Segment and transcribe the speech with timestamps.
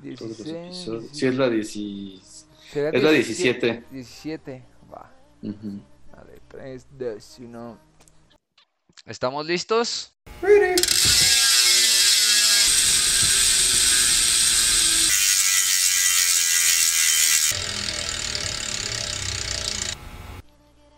[0.00, 1.10] Todos los 16, episodios.
[1.12, 3.84] Sí, es la 10 ¿Será es la 17.
[3.90, 5.10] 17, va.
[5.42, 5.80] Ujú.
[6.12, 7.78] A ver, 3, 2, 1.
[9.06, 10.12] ¿Estamos listos?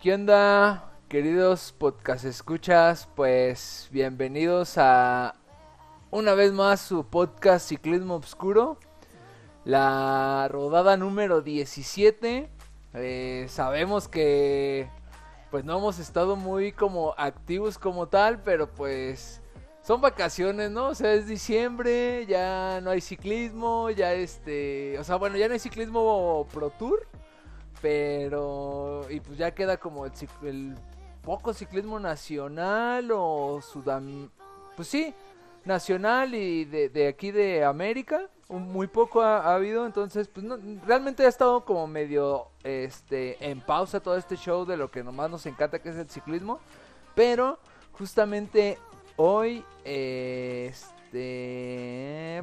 [0.03, 3.09] ¿Qué onda, queridos podcast escuchas?
[3.15, 5.35] Pues bienvenidos a
[6.11, 8.79] una vez más su podcast Ciclismo Obscuro,
[9.69, 12.49] la rodada número 17.
[12.95, 14.89] Eh, sabemos que
[15.51, 19.43] pues no hemos estado muy como activos como tal, pero pues
[19.83, 20.87] son vacaciones, ¿no?
[20.89, 25.53] O sea, es diciembre, ya no hay ciclismo, ya este, o sea, bueno, ya no
[25.53, 27.07] hay ciclismo Pro Tour,
[27.83, 30.13] pero y pues ya queda como el,
[30.45, 30.75] el
[31.21, 34.31] poco ciclismo nacional o sudam,
[34.77, 35.15] pues sí,
[35.67, 41.25] nacional y de, aquí de América, muy poco ha, ha habido, entonces pues no, realmente
[41.25, 45.45] ha estado como medio este en pausa todo este show de lo que nomás nos
[45.47, 46.59] encanta que es el ciclismo,
[47.15, 47.59] pero
[47.93, 48.79] justamente
[49.17, 50.83] hoy este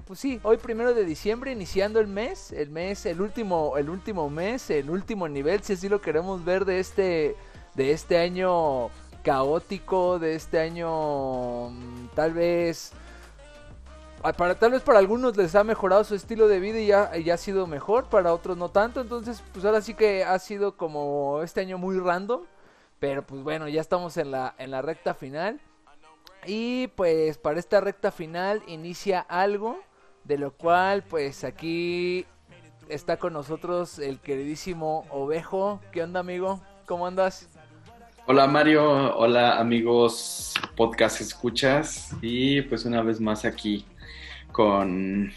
[0.05, 4.30] pues sí, hoy primero de diciembre iniciando el mes, el mes el último el último
[4.30, 7.35] mes, el último nivel si así lo queremos ver de este
[7.73, 8.89] de este año
[9.23, 12.93] caótico, de este año mm, tal vez
[14.33, 17.29] para, tal vez para algunos les ha mejorado su estilo de vida y ya, y
[17.29, 19.01] ha sido mejor, para otros no tanto.
[19.01, 22.41] Entonces, pues ahora sí que ha sido como este año muy random.
[22.99, 25.59] Pero pues bueno, ya estamos en la, en la recta final.
[26.45, 29.79] Y pues para esta recta final inicia algo
[30.23, 32.25] de lo cual pues aquí
[32.89, 35.81] está con nosotros el queridísimo Ovejo.
[35.91, 36.61] ¿Qué onda amigo?
[36.85, 37.49] ¿Cómo andas?
[38.27, 43.85] Hola Mario, hola amigos podcast escuchas y pues una vez más aquí
[44.56, 45.34] con,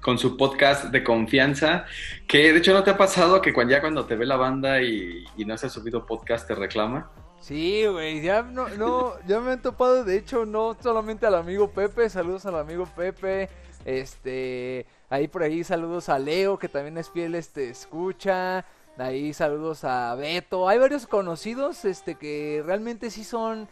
[0.00, 1.86] con su podcast de confianza,
[2.28, 4.80] que de hecho no te ha pasado que cuando, ya cuando te ve la banda
[4.80, 7.10] y, no se ha subido podcast te reclama.
[7.40, 11.68] Sí, güey, ya no, no, ya me han topado, de hecho, no solamente al amigo
[11.70, 13.48] Pepe, saludos al amigo Pepe,
[13.84, 18.64] este, ahí por ahí saludos a Leo, que también es fiel, este, escucha,
[18.98, 23.68] ahí saludos a Beto, hay varios conocidos, este, que realmente sí son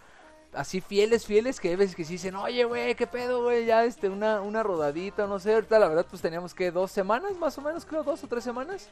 [0.52, 3.84] así fieles, fieles, que hay veces que sí dicen, oye, güey, qué pedo, güey, ya,
[3.84, 7.56] este, una, una rodadita, no sé, ahorita la verdad, pues teníamos que dos semanas, más
[7.58, 8.88] o menos, creo, dos o tres semanas.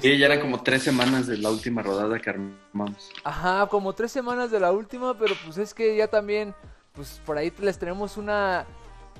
[0.00, 3.10] Sí, ya eran Este, como tres semanas de la última rodada que armamos.
[3.24, 6.54] Ajá, como tres semanas de la última, pero pues es que ya también,
[6.92, 8.64] pues por ahí les tenemos una...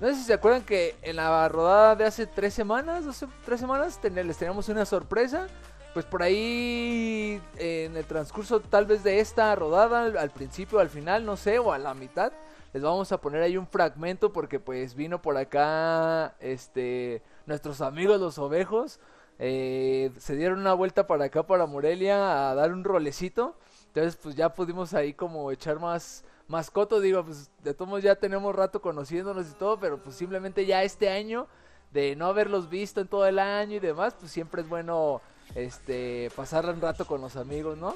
[0.01, 3.61] No sé si se acuerdan que en la rodada de hace tres semanas, dos, tres
[3.61, 5.47] semanas, ten- les teníamos una sorpresa.
[5.92, 11.26] Pues por ahí, en el transcurso tal vez de esta rodada, al, principio, al final,
[11.26, 12.32] no sé, o a la mitad,
[12.72, 18.19] les vamos a poner ahí un fragmento porque pues vino por acá, este, nuestros amigos
[18.20, 19.00] los ovejos.
[19.38, 23.54] eh, se dieron una vuelta para acá, para Morelia, a dar un rolecito.
[23.88, 26.72] Entonces, pues ya pudimos ahí como echar más, más.
[27.03, 31.10] Digo, pues de todos ya tenemos rato conociéndonos y todo, pero pues simplemente ya este
[31.10, 31.47] año,
[31.92, 35.20] de no haberlos visto en todo el año y demás, pues siempre es bueno
[35.54, 37.94] este pasar un rato con los amigos, ¿no?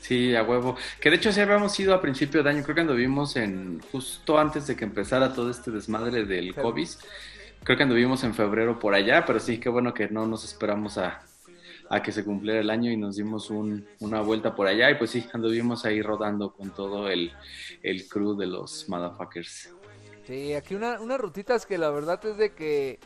[0.00, 0.76] Sí, a huevo.
[1.00, 4.38] Que de hecho sí habíamos ido a principio de año, creo que anduvimos en justo
[4.38, 6.88] antes de que empezara todo este desmadre del COVID.
[7.62, 10.98] Creo que anduvimos en febrero por allá, pero sí, qué bueno que no nos esperamos
[10.98, 11.22] a,
[11.88, 14.90] a que se cumpliera el año y nos dimos un- una vuelta por allá.
[14.90, 17.32] Y pues sí, anduvimos ahí rodando con todo el,
[17.82, 19.70] el crew de los motherfuckers.
[20.26, 22.98] Sí, aquí una, unas rutitas que la verdad es de que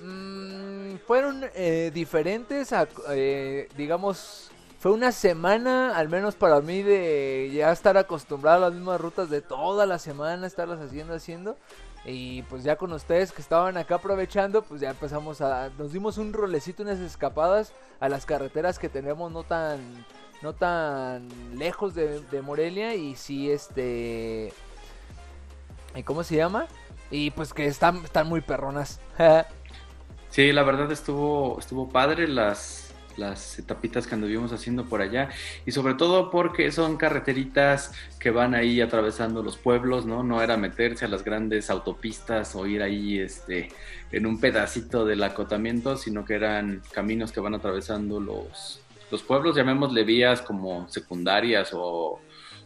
[0.00, 2.72] mm, fueron eh, diferentes,
[3.10, 8.74] eh, digamos, fue una semana, al menos para mí, de ya estar acostumbrado a las
[8.76, 11.56] mismas rutas de toda la semana, estarlas haciendo, haciendo.
[12.04, 16.18] Y pues ya con ustedes que estaban acá aprovechando, pues ya empezamos a, nos dimos
[16.18, 20.04] un rolecito, unas escapadas a las carreteras que tenemos no tan,
[20.42, 24.52] no tan lejos de, Morelia y sí, este,
[25.94, 26.66] ¿y cómo se llama?
[27.08, 29.00] Y pues que están, están muy perronas.
[30.32, 35.28] Sí, la verdad estuvo, estuvo padre las, las etapitas que anduvimos haciendo por allá
[35.66, 40.22] y sobre todo porque son carreteritas que van ahí atravesando los pueblos, ¿no?
[40.22, 43.68] No era meterse a las grandes autopistas o ir ahí este,
[44.10, 48.80] en un pedacito del acotamiento, sino que eran caminos que van atravesando los,
[49.10, 52.20] los pueblos, llamémosle vías como secundarias o,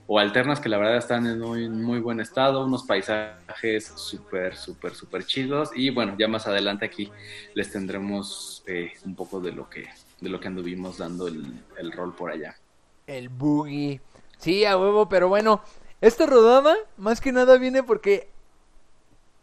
[0.06, 4.94] o alternas que la verdad están en muy, muy buen estado, unos paisajes súper, súper,
[4.94, 7.10] súper chidos y bueno, ya más adelante aquí
[7.54, 9.88] les tendremos eh, un poco de lo que
[10.20, 12.56] de lo que anduvimos dando el, el rol por allá.
[13.06, 14.00] El boogie.
[14.38, 15.60] Sí, a huevo, pero bueno,
[16.00, 18.30] esta rodada más que nada viene porque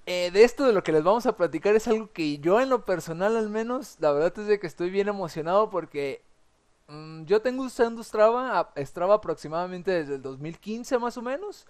[0.06, 2.70] eh, de esto de lo que les vamos a platicar es algo que yo en
[2.70, 6.22] lo personal al menos, la verdad es de que estoy bien emocionado porque
[6.88, 11.66] mm, yo tengo usando Strava, Strava aproximadamente desde el 2015 más o menos,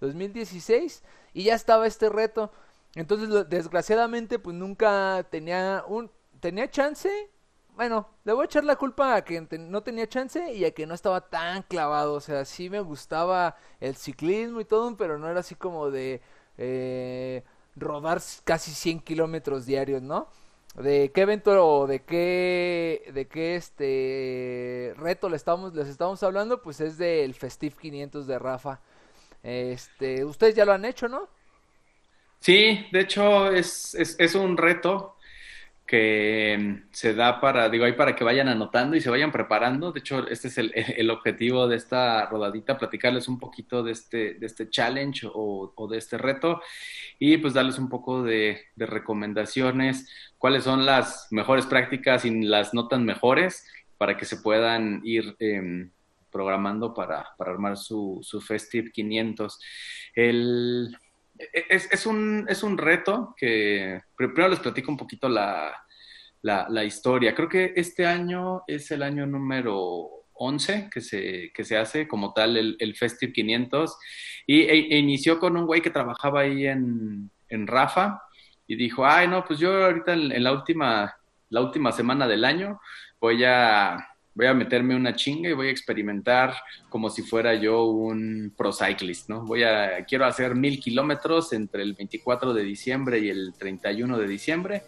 [0.00, 1.02] 2016,
[1.34, 2.52] y ya estaba este reto.
[2.94, 6.10] Entonces, desgraciadamente, pues nunca tenía un
[6.40, 7.10] tenía chance.
[7.74, 10.86] Bueno, le voy a echar la culpa a que no tenía chance y a que
[10.86, 12.14] no estaba tan clavado.
[12.14, 16.20] O sea, sí me gustaba el ciclismo y todo, pero no era así como de
[16.56, 17.44] eh,
[17.76, 20.28] rodar casi 100 kilómetros diarios, ¿no?
[20.74, 26.62] ¿De qué evento o de qué, de qué este reto le estamos, les estamos hablando?
[26.62, 28.80] Pues es del Festive 500 de Rafa.
[29.42, 31.28] Este, ustedes ya lo han hecho, ¿no?
[32.40, 35.16] Sí, de hecho es, es, es un reto
[35.88, 39.90] que se da para, digo, ahí para que vayan anotando y se vayan preparando.
[39.90, 44.34] De hecho, este es el, el objetivo de esta rodadita, platicarles un poquito de este,
[44.34, 46.60] de este challenge o, de este reto
[47.18, 50.06] y pues darles un poco de, de, recomendaciones,
[50.36, 55.36] cuáles son las mejores prácticas y las no tan mejores para que se puedan ir
[55.40, 55.88] eh,
[56.30, 59.58] programando para, para, armar su, su Festive 500.
[60.14, 60.94] El
[61.52, 65.74] es, es, un, es un reto que primero les platico un poquito la,
[66.42, 67.34] la, la, historia.
[67.34, 72.32] Creo que este año es el año número 11 que se, que se hace como
[72.32, 73.98] tal el, el Festive 500
[74.46, 78.22] y e, e inició con un güey que trabajaba ahí en, en Rafa
[78.66, 81.16] y dijo, ay no, pues yo ahorita en, en la, última,
[81.50, 82.80] la última semana del año
[83.20, 84.07] voy a
[84.38, 86.54] voy a meterme una chinga y voy a experimentar
[86.88, 89.44] como si fuera yo un pro cyclist, ¿no?
[89.44, 94.28] Voy a, quiero hacer mil kilómetros entre el 24 de diciembre y el 31 de
[94.28, 94.82] diciembre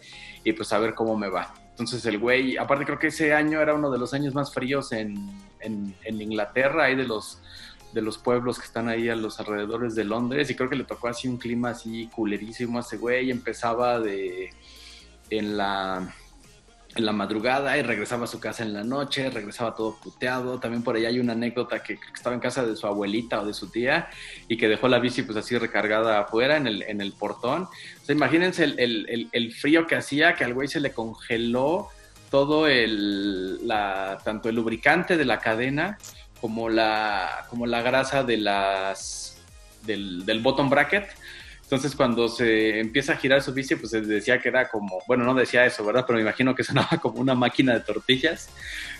[0.45, 1.53] y pues a ver cómo me va.
[1.71, 4.93] Entonces el güey, aparte creo que ese año era uno de los años más fríos
[4.93, 5.15] en,
[5.59, 7.41] en, Inglaterra, hay de los
[7.91, 10.85] de los pueblos que están ahí a los alrededores de Londres y creo que le
[10.85, 14.51] tocó así un clima así culerísimo a ese güey, empezaba de
[15.29, 16.15] en la
[16.95, 20.59] en la madrugada y regresaba a su casa en la noche, regresaba todo puteado.
[20.59, 23.53] También por ahí hay una anécdota que, estaba en casa de su abuelita o de
[23.53, 24.09] su tía
[24.47, 27.63] y que dejó la bici pues así recargada afuera en el, en el portón.
[27.63, 31.89] O sea, imagínense el, el, el, frío que hacía, que al güey se le congeló
[32.29, 35.97] todo el, la, tanto el lubricante de la cadena
[36.41, 39.41] como la, como la grasa de las,
[39.83, 41.07] del, del bottom bracket
[41.71, 45.33] entonces, cuando se empieza a girar su bici, pues decía que era como, bueno, no
[45.33, 46.03] decía eso, ¿verdad?
[46.05, 48.49] Pero me imagino que sonaba como una máquina de tortillas.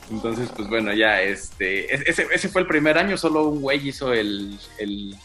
[0.10, 4.14] Entonces, pues bueno, ya, este, ese, ese fue el primer año, solo un güey hizo
[4.14, 5.18] el, el,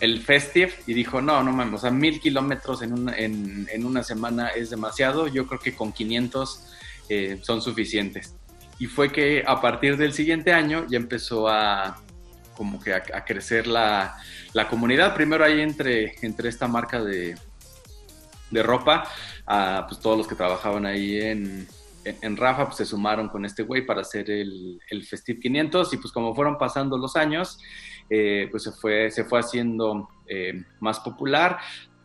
[0.00, 3.84] el Festive y dijo, no, no mames, o sea, mil kilómetros en una, en, en
[3.84, 6.64] una semana es demasiado, yo creo que con 500
[7.10, 8.34] eh, son suficientes.
[8.78, 12.00] Y fue que a partir del siguiente año ya empezó a,
[12.58, 14.18] como que a, crecer la,
[14.52, 15.14] la, comunidad.
[15.14, 17.36] Primero ahí entre, entre esta marca de,
[18.50, 19.08] de ropa,
[19.46, 21.68] a, pues todos los que trabajaban ahí en,
[22.04, 25.96] en, Rafa pues se sumaron con este güey para hacer el, el Festive 500 y
[25.98, 27.60] pues como fueron pasando los años,
[28.10, 31.58] eh, pues se fue, se fue haciendo eh, más popular.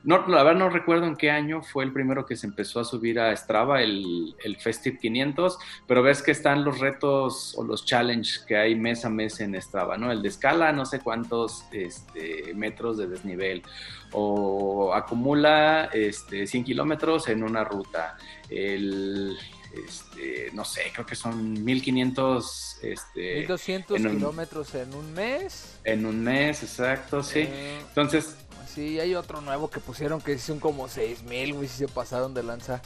[0.03, 2.83] No, la verdad no recuerdo en qué año fue el primero que se empezó a
[2.83, 5.57] subir a Strava, el, el Festive 500,
[5.87, 9.59] pero ves que están los retos o los challenges que hay mes a mes en
[9.61, 10.11] Strava, ¿no?
[10.11, 13.63] El de escala, no sé cuántos este, metros de desnivel,
[14.11, 18.17] o acumula este, 100 kilómetros en una ruta,
[18.49, 19.37] el,
[19.73, 22.77] este, no sé, creo que son 1500.
[22.81, 25.77] Este, 1200 kilómetros en un mes.
[25.83, 27.39] En un mes, exacto, sí.
[27.39, 28.35] Eh, Entonces,
[28.73, 32.41] Sí, hay otro nuevo que pusieron que son como 6000, güey, si se pasaron de
[32.41, 32.81] lanza.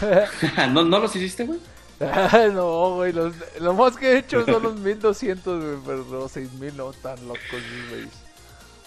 [0.70, 1.60] ¿No, ¿No los hiciste, güey?
[2.52, 6.76] no, güey, los, lo más que he hecho son los 1200, güey, pero los 6000
[6.76, 7.40] no tan locos,
[7.90, 8.08] güey.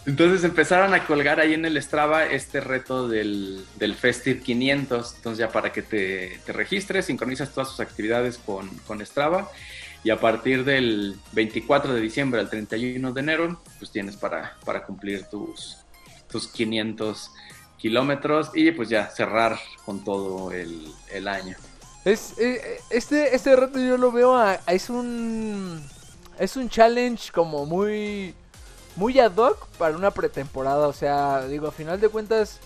[0.06, 5.16] Entonces empezaron a colgar ahí en el Strava este reto del, del Festive 500.
[5.18, 9.52] Entonces ya para que te, te, registres, sincronizas todas tus actividades con, con Strava
[10.04, 14.84] y a partir del 24 de diciembre al 31 de enero, pues tienes para, para
[14.84, 15.78] cumplir tus,
[16.30, 17.32] tus 500
[17.78, 21.56] kilómetros y pues ya cerrar con todo el, el año.
[22.06, 25.84] Es, eh, este, este reto yo lo veo, a, es un
[26.40, 28.34] es un challenge como muy
[28.96, 32.60] muy ad hoc para una pretemporada, o sea, digo, a final de cuentas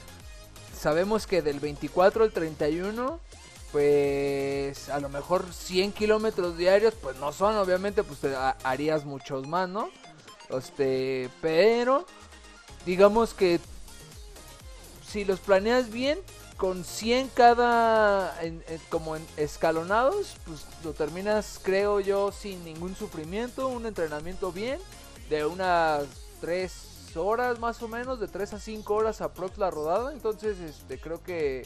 [0.78, 3.20] sabemos que del 24 al 31
[3.72, 9.48] pues a lo mejor 100 kilómetros diarios pues no son, obviamente pues te harías muchos
[9.48, 9.90] más, ¿no?
[10.50, 12.06] Este, pero
[12.86, 13.60] digamos que
[15.06, 16.20] si los planeas bien,
[16.58, 18.34] con 100 cada,
[18.90, 24.80] como en escalonados, pues lo terminas, creo yo, sin ningún sufrimiento, un entrenamiento bien,
[25.30, 26.06] de unas
[26.42, 30.14] 3, 3 horas más o menos, de 3 a 5 horas aprox la rodada.
[30.14, 31.66] Entonces, este, creo que...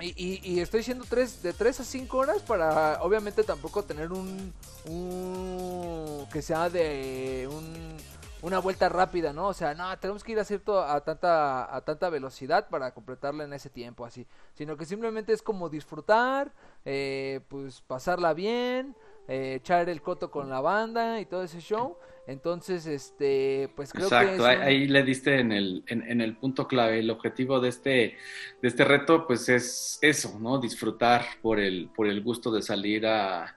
[0.00, 4.54] Y, y, estoy diciendo tres, de 3 a 5 horas para obviamente tampoco tener un,
[4.84, 7.96] un que sea de un
[8.42, 9.48] una vuelta rápida, ¿no?
[9.48, 13.42] O sea, no, tenemos que ir a cierto a tanta a tanta velocidad para completarla
[13.42, 14.24] en ese tiempo así,
[14.54, 16.52] sino que simplemente es como disfrutar,
[16.84, 18.94] eh, pues pasarla bien,
[19.26, 21.96] eh, echar el coto con la banda y todo ese show.
[22.28, 27.00] Entonces, este, pues creo Exacto, que ahí le diste en el, en, el punto clave.
[27.00, 28.18] El objetivo de este,
[28.60, 30.58] de este reto, pues es eso, ¿no?
[30.60, 33.56] Disfrutar por el, por el gusto de salir a,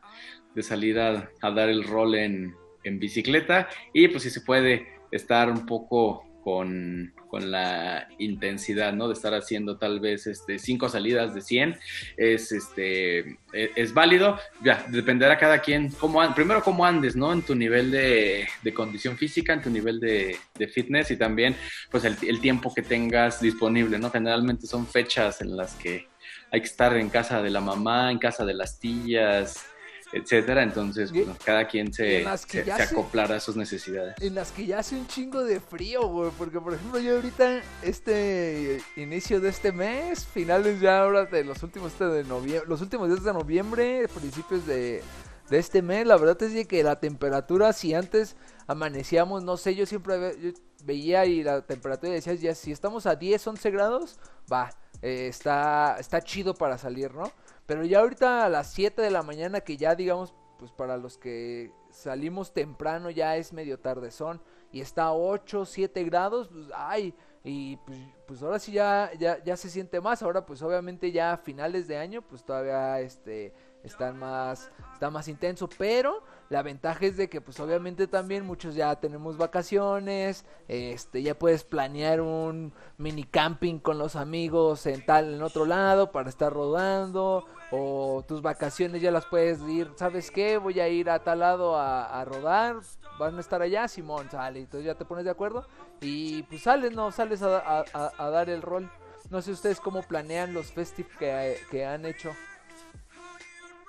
[0.56, 5.50] de salir a dar el rol en, en bicicleta y pues si se puede estar
[5.50, 9.08] un poco con, la intensidad, ¿no?
[9.08, 11.80] De estar haciendo tal vez este, cinco salidas de 100,
[12.18, 13.20] es, este,
[13.54, 17.32] e, es, válido, ya, dependerá cada quien, cómo, primero cómo andes, ¿no?
[17.32, 21.56] En tu nivel de, condición física, en tu nivel de, fitness y también,
[21.90, 24.12] pues, el, el, tiempo que tengas disponible, ¿no?
[24.12, 26.08] Generalmente son fechas en las que
[26.52, 29.71] hay que estar en casa de la mamá, en casa de las tías,
[30.14, 30.64] etcétera.
[30.64, 34.16] Entonces, pues, cada quien se, se, acoplará a sus necesidades.
[34.20, 36.32] En las que ya hace un chingo de frío, güey.
[36.38, 41.62] Porque, por ejemplo, yo ahorita, este inicio de este mes, finales ya ahora de los
[41.64, 45.02] últimos de noviembre, los últimos días de noviembre, principios de,
[45.50, 48.36] de este mes, la verdad es que la temperatura, si antes
[48.68, 50.36] amanecíamos, no sé, yo siempre
[50.84, 54.20] veía y la temperatura decía, ya si estamos a 10, 11 grados,
[54.52, 54.70] va,
[55.02, 57.32] eh, está, está chido para salir, ¿no?
[57.66, 61.18] Pero ya ahorita a las 7 de la mañana, que ya digamos, pues para los
[61.18, 64.42] que salimos temprano ya es medio tarde son
[64.72, 67.14] y está a 8, 7 grados, pues ay,
[67.44, 70.22] y pues, pues, ahora sí ya, ya, ya se siente más.
[70.22, 73.54] Ahora pues obviamente ya a finales de año pues todavía este
[73.84, 78.76] están más, está más intenso, pero la ventaja es de que pues obviamente también muchos
[78.76, 85.34] ya tenemos vacaciones, este ya puedes planear un mini camping con los amigos en tal
[85.34, 90.58] en otro lado para estar rodando o tus vacaciones ya las puedes ir, ¿sabes qué?
[90.58, 92.76] Voy a ir a tal lado a, rodar,
[93.18, 95.66] van a estar allá, Simón, sale, entonces ya te pones de acuerdo
[96.02, 97.86] y pues sales, no, sales a,
[98.30, 98.92] dar el rol.
[99.30, 102.32] No sé ustedes cómo planean los festiv que, que han hecho.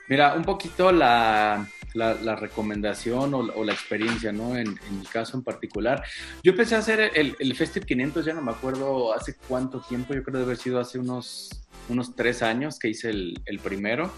[0.08, 4.56] Mira, un poquito la, la, recomendación o, la experiencia, ¿no?
[4.56, 6.02] En, mi caso en particular.
[6.42, 10.14] Yo empecé a hacer el, el Festive 500, ya no me acuerdo hace cuánto tiempo,
[10.14, 14.10] yo creo debe haber sido hace unos unos tres años que hice el, primero.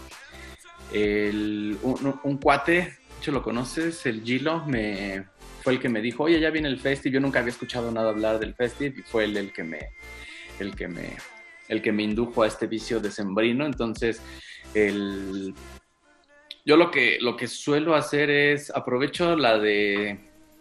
[0.93, 5.25] un, cuate, de hecho lo conoces, el Gilo, me,
[5.61, 8.09] fue el que me dijo, oye, ya viene el festival, yo nunca había escuchado nada
[8.09, 9.79] hablar del festival y fue él el que me,
[10.59, 11.17] el que me,
[11.67, 13.65] el que me indujo a este vicio de sembrino.
[13.65, 14.21] Entonces,
[14.73, 15.53] el,
[16.65, 20.09] yo lo que, lo que suelo hacer es aprovecho la de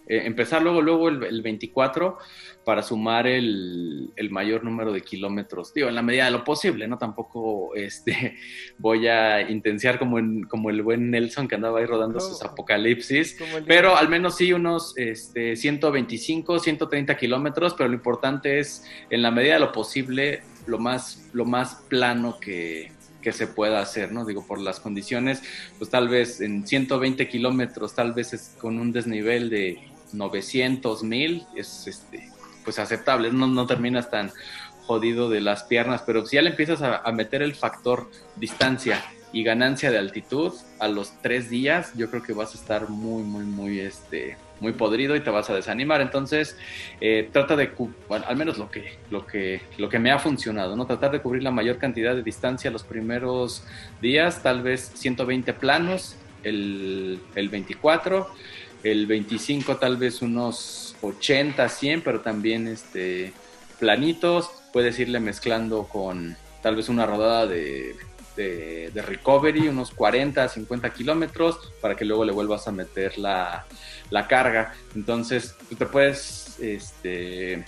[0.07, 2.19] eh, empezar luego, luego el, 24
[2.63, 6.99] para sumar el, mayor número de kilómetros, digo, en la medida de lo posible, ¿no?
[6.99, 8.37] Tampoco este,
[8.79, 13.97] voy a intensiar como, como el buen Nelson que andaba ahí rodando sus apocalipsis, pero
[13.97, 19.55] al menos sí unos este, 125, 130 kilómetros, pero lo importante es, en la medida
[19.55, 22.93] de lo posible, lo más, lo más plano que,
[23.25, 24.25] que se pueda hacer, ¿no?
[24.25, 25.43] Digo, por las condiciones,
[25.79, 29.79] pues tal vez en 120 kilómetros, tal vez es con un desnivel de
[30.13, 32.31] 900 mil es este,
[32.65, 34.31] pues aceptable, no, no terminas tan
[34.87, 39.03] jodido de las piernas, pero si ya le empiezas a, meter el factor distancia
[39.33, 43.23] y ganancia de altitud a los tres días, yo creo que vas a estar muy,
[43.23, 46.01] muy, muy, este, muy podrido y te vas a desanimar.
[46.01, 46.57] Entonces,
[47.01, 47.71] eh, trata de,
[48.09, 50.87] bueno, al menos lo que, lo que, lo que me ha funcionado, ¿no?
[50.87, 53.65] Tratar de cubrir la mayor cantidad de distancia los primeros
[54.01, 58.29] días, tal vez 120 planos, el, el 24
[58.85, 63.33] el 25 tal vez unos 80, 100, pero también este,
[63.81, 67.97] planitos, puedes irle mezclando con tal vez una rodada de,
[68.37, 73.65] de, recovery, unos 40, 50 kilómetros, para que luego le vuelvas a meter la,
[74.15, 74.73] la carga.
[74.95, 77.65] Entonces, tú te puedes, este,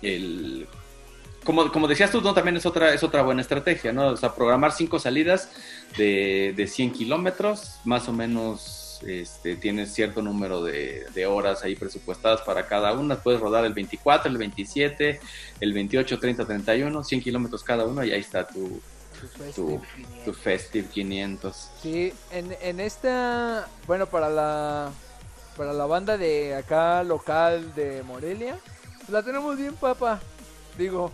[0.00, 0.66] el,
[1.44, 2.32] como, como decías tú, ¿no?
[2.32, 4.08] también es otra, es otra buena estrategia, ¿no?
[4.08, 5.50] O sea, programar cinco salidas
[5.98, 12.40] de, de 100 kilómetros, más o menos este, tienes cierto número de, horas ahí presupuestadas
[12.40, 13.16] para cada una.
[13.16, 15.20] Puedes rodar el 24, el 27,
[15.60, 18.80] el 28, 30, 31, 100 kilómetros cada uno y ahí está tu,
[19.54, 19.80] tu,
[20.32, 21.70] Festive, 500.
[21.82, 24.90] Sí, en, en esta, bueno, para la,
[25.56, 28.58] para la banda de acá local de Morelia,
[29.08, 30.20] la tenemos bien, papá.
[30.76, 31.10] Digo,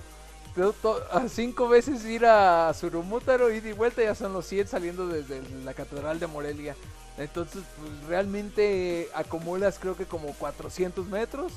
[1.11, 5.42] a cinco veces ir a Surumútaro, ir y vuelta, ya son los 100 saliendo desde
[5.64, 6.76] la Catedral de Morelia.
[7.18, 11.52] Entonces, pues realmente acumulas creo que como 400 metros.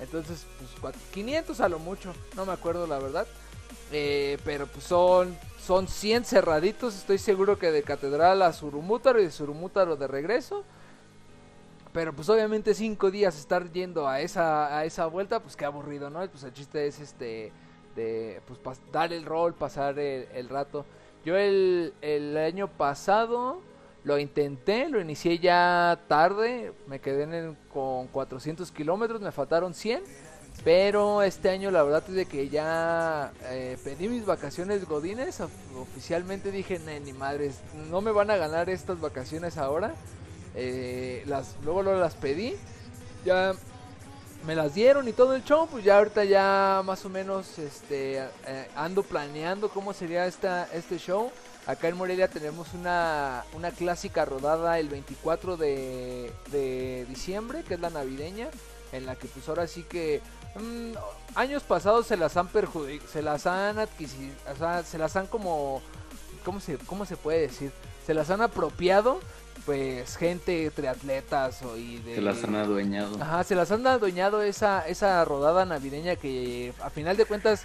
[0.00, 0.46] Entonces,
[0.80, 3.26] pues 500 a lo mucho, no me acuerdo la verdad.
[3.92, 9.24] Eh, pero pues son, son 100 cerraditos, estoy seguro que de Catedral a Surumútaro y
[9.24, 10.64] de Surumútaro de regreso.
[11.92, 16.10] Pero pues obviamente cinco días estar yendo a esa, a esa vuelta, pues qué aburrido,
[16.10, 16.26] ¿no?
[16.28, 17.52] Pues el chiste es este
[17.94, 20.84] de pues dar el rol, pasar el, rato.
[21.24, 23.60] Yo el, el, año pasado
[24.04, 30.02] lo intenté, lo inicié ya tarde, me quedé en con 400 kilómetros, me faltaron 100.
[30.64, 35.40] Pero este año la verdad es de que ya eh, pedí mis vacaciones godines.
[35.76, 37.56] Oficialmente dije, ni madres,
[37.90, 39.94] no me van a ganar estas vacaciones ahora.
[40.54, 41.24] Eh,
[41.64, 42.56] luego, luego las pedí.
[43.24, 43.54] Ya
[44.46, 45.66] me las dieron y todo el show.
[45.68, 50.98] Pues ya ahorita ya más o menos este, eh, ando planeando cómo sería esta, este
[50.98, 51.32] show.
[51.66, 57.80] Acá en Morelia tenemos una, una clásica rodada el 24 de, de diciembre, que es
[57.80, 58.48] la navideña.
[58.92, 60.20] En la que pues ahora sí que
[60.54, 60.92] mm,
[61.34, 65.26] años pasados se las han perjudicado, se las han adquirido, o sea, se las han
[65.26, 65.82] como,
[66.44, 67.72] ¿cómo se, ¿cómo se puede decir?
[68.06, 69.20] Se las han apropiado
[69.64, 74.42] pues gente triatletas o y de, se las han adueñado ajá se las han adueñado
[74.42, 77.64] esa esa rodada navideña que a final de cuentas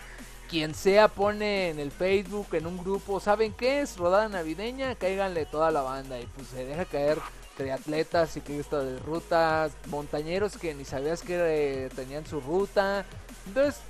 [0.49, 5.45] quien sea pone en el Facebook en un grupo saben qué es rodada navideña cáiganle
[5.45, 7.19] toda la banda y pues se deja caer
[7.57, 13.05] triatletas ciclistas de ruta montañeros que ni sabías que tenían su ruta
[13.47, 13.81] entonces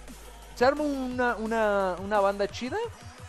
[0.56, 2.78] se arma una, una, una banda chida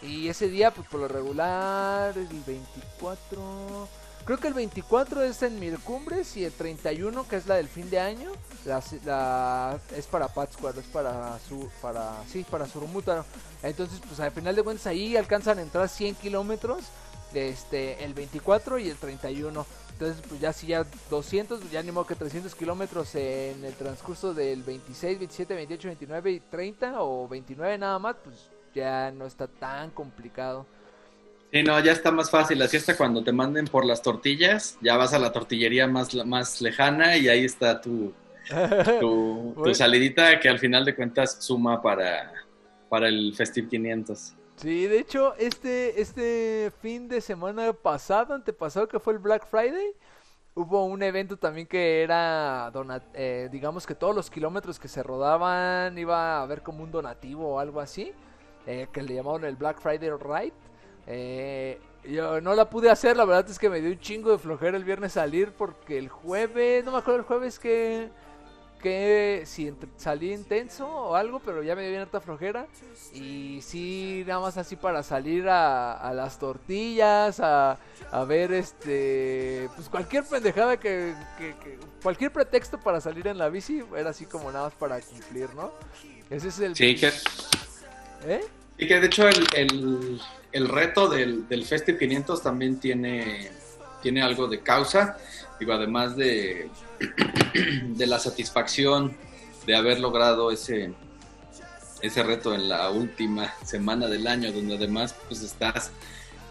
[0.00, 3.88] y ese día pues por lo regular el 24
[4.28, 7.88] Creo que el 24 es en Mircumbres y el 31, que es la del fin
[7.88, 8.30] de año,
[8.66, 13.24] la, es para Pátzcuaro, es para su, para, sí, para Surumútaro.
[13.62, 16.84] Entonces, pues al final de cuentas ahí alcanzan a entrar 100 kilómetros,
[17.32, 19.64] este, el 24 y el 31.
[19.98, 24.32] Entonces, pues ya si ya 200, ya ni modo que 300 kilómetros en el transcurso
[24.32, 29.48] del 26, 27, 28, 29 y 30 o 29 nada más, pues ya no está
[29.48, 30.66] tan complicado.
[31.52, 32.62] Sí, no, ya está más fácil.
[32.62, 36.60] Así hasta cuando te manden por las tortillas, ya vas a la tortillería más, más
[36.60, 38.12] lejana y ahí está tu,
[39.00, 42.32] tu, salidita que al final de cuentas suma para,
[42.88, 44.34] para el Festive 500.
[44.58, 49.92] Sí, de hecho, este, este fin de semana pasado, antepasado, que fue el Black Friday,
[50.56, 52.72] hubo un evento también que era,
[53.14, 57.54] eh, digamos que todos los kilómetros que se rodaban iba a haber como un donativo
[57.54, 58.12] o algo así,
[58.66, 60.54] eh, que le llamaron el Black Friday Ride.
[61.06, 64.38] Eh, yo no la pude hacer, la verdad es que me dio un chingo de
[64.38, 68.10] flojera el viernes salir porque el jueves, no me acuerdo el jueves que
[68.78, 72.66] que si salí intenso o algo, pero ya me dio bien harta flojera.
[73.12, 77.78] Y sí, nada más así para salir a, las tortillas, a,
[78.10, 81.14] a, ver este, pues cualquier pendejada que,
[82.02, 85.72] cualquier pretexto para salir en la bici era así como nada más para cumplir, ¿no?
[86.30, 86.76] Ese es el...
[86.76, 87.12] Sí, que...
[88.26, 88.44] ¿Eh?
[88.78, 90.20] Y que de hecho el
[90.52, 93.50] el reto del, del Festi 500 también tiene,
[94.02, 95.18] tiene algo de causa,
[95.60, 96.70] digo, además de,
[97.96, 99.16] de la satisfacción
[99.66, 100.92] de haber logrado ese,
[102.02, 105.90] ese reto en la última semana del año, donde además pues estás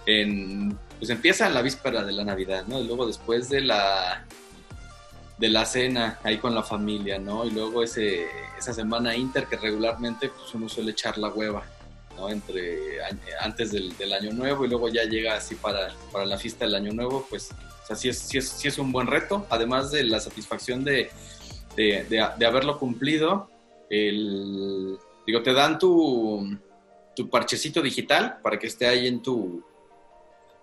[0.05, 2.79] en, pues empieza la víspera de la Navidad, ¿no?
[2.79, 4.25] Y luego después de la
[5.37, 7.45] de la cena ahí con la familia, ¿no?
[7.45, 11.63] Y luego ese, esa semana inter que regularmente pues uno suele echar la hueva
[12.29, 12.97] entre
[13.39, 16.91] antes del, año nuevo y luego ya llega así para, para la fiesta del año
[16.91, 17.49] nuevo, pues
[17.89, 21.09] o sí, es, es, es, un buen reto, además de la satisfacción de,
[21.75, 23.49] de, haberlo cumplido,
[23.89, 26.57] el, digo, te dan tu,
[27.15, 29.63] tu parchecito digital para que esté ahí en tu,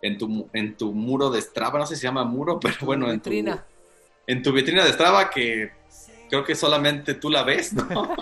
[0.02, 3.10] en tu, en tu muro de Strava, no sé si se llama muro, pero bueno,
[3.10, 5.70] en tu, en tu vitrina de Strava que
[6.28, 8.14] creo que solamente tú la ves, ¿no?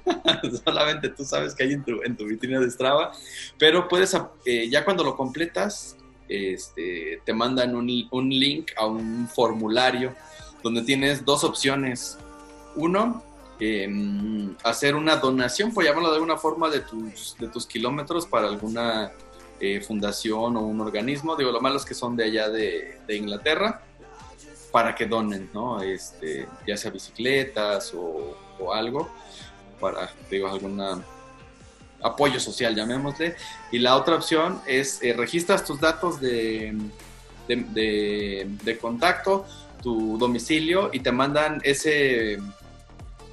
[0.64, 3.12] solamente tú sabes que hay en tu, en tu vitrina de Strava,
[3.58, 5.96] pero puedes, eh, ya cuando lo completas,
[6.28, 10.14] este, te mandan un, un, link a un formulario
[10.62, 12.18] donde tienes dos opciones.
[12.74, 13.22] Uno,
[13.58, 18.48] em, hacer una donación, por llamarlo de alguna forma, de tus, de tus kilómetros para
[18.48, 19.12] alguna
[19.60, 21.36] eh, fundación o un organismo.
[21.36, 23.82] Digo, lo malo es que son de allá de, de Inglaterra
[24.76, 25.80] para que donen, ¿no?
[25.80, 28.36] Este, ya sea bicicletas o,
[28.74, 29.08] algo,
[29.80, 31.02] para, digo, alguna
[32.02, 33.36] apoyo social, llamémosle.
[33.72, 36.76] Y la otra opción es eh, registras tus datos de,
[37.48, 39.46] de, contacto,
[39.82, 42.38] tu domicilio y te mandan ese,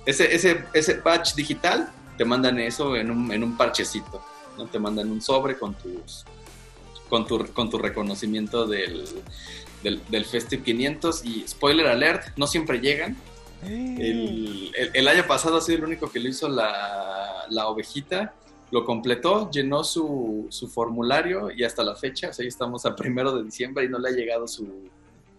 [0.05, 4.23] ese, ese, ese badge digital, te mandan eso en un, en un parchecito,
[4.57, 4.65] ¿no?
[4.67, 6.25] Te mandan un sobre con tus
[7.09, 9.05] con tu, con tu reconocimiento del,
[9.83, 13.15] del, del Festive 500 y spoiler alert, no siempre llegan.
[13.65, 18.33] El, el, año pasado ha sido el único que lo hizo la, la ovejita,
[18.73, 23.31] lo completó, llenó su, su, formulario y hasta la fecha, o sea, estamos a primero
[23.37, 24.89] de diciembre y no le ha llegado su,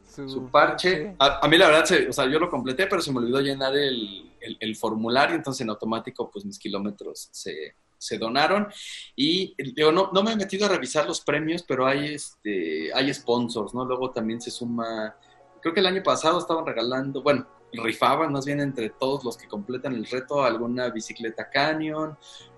[0.04, 1.16] su, parche.
[1.18, 4.30] A, mí la verdad, o sea, yo lo completé, pero se me olvidó llenar el,
[4.40, 8.68] el, el formulario, entonces en automático pues mis kilómetros se, se donaron.
[9.16, 13.12] Y yo no, no, me he metido a revisar los premios, pero hay, este, hay
[13.12, 13.84] sponsors, ¿no?
[13.84, 15.16] Luego también se suma,
[15.60, 19.48] creo que el año pasado estaban regalando, bueno, rifaban más bien entre todos los que
[19.48, 22.16] completan el reto alguna bicicleta Canyon.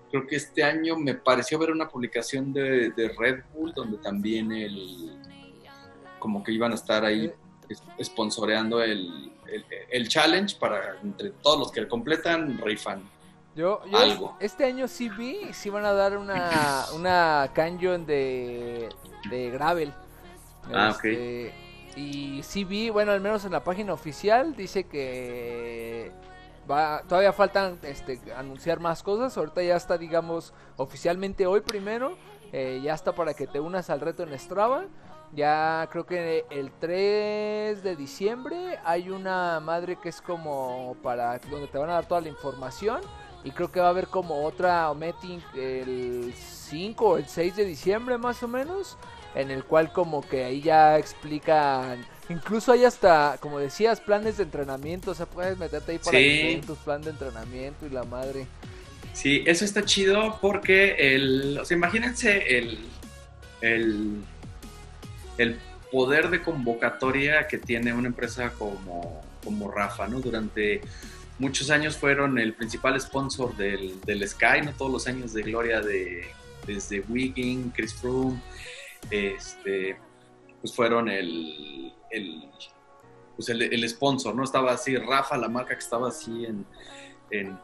[0.09, 4.51] Creo que este año me pareció ver una publicación de, de Red Bull donde también
[4.51, 5.17] el
[6.19, 7.31] como que iban a estar ahí
[8.01, 13.03] sponsoreando el, el, el, challenge para entre todos los que completan rifan
[13.57, 18.87] yo, yo este año sí vi, sí van a dar una, una canyon de,
[19.31, 19.91] de gravel.
[20.71, 21.55] Ah, este,
[21.95, 26.11] Y sí vi, bueno, al menos en la página oficial dice que
[26.69, 29.37] va, todavía faltan este, anunciar más cosas.
[29.37, 32.17] Ahorita ya está, digamos, oficialmente hoy primero.
[32.51, 34.85] Eh, ya está para que te unas al reto en Strava.
[35.33, 41.67] Ya creo que el 3 de diciembre hay una madre que es como para donde
[41.67, 43.01] te van a dar toda la información.
[43.43, 47.65] Y creo que va a haber como otra meeting el 5 o el 6 de
[47.65, 48.97] diciembre más o menos.
[49.35, 52.05] En el cual como que ahí ya explican...
[52.29, 55.11] Incluso hay hasta, como decías, planes de entrenamiento.
[55.11, 56.61] O sea, puedes meterte ahí para sí.
[56.65, 58.47] tus planes de entrenamiento y la madre.
[59.13, 61.57] Sí, eso está chido porque el...
[61.59, 62.79] O sea, imagínense el...
[63.61, 64.21] El,
[65.37, 65.59] el
[65.91, 70.19] poder de convocatoria que tiene una empresa como, como Rafa, ¿no?
[70.19, 70.81] Durante
[71.39, 74.71] muchos años fueron el principal sponsor del, del Sky, ¿no?
[74.71, 76.27] Todos los años de gloria de
[76.65, 78.41] desde Wigging, Chris Froome,
[79.09, 79.97] este,
[80.61, 82.49] pues fueron el, el,
[83.35, 84.43] pues el, el, sponsor, ¿no?
[84.43, 86.65] Estaba así Rafa, la marca que estaba así en,
[87.31, 87.57] en,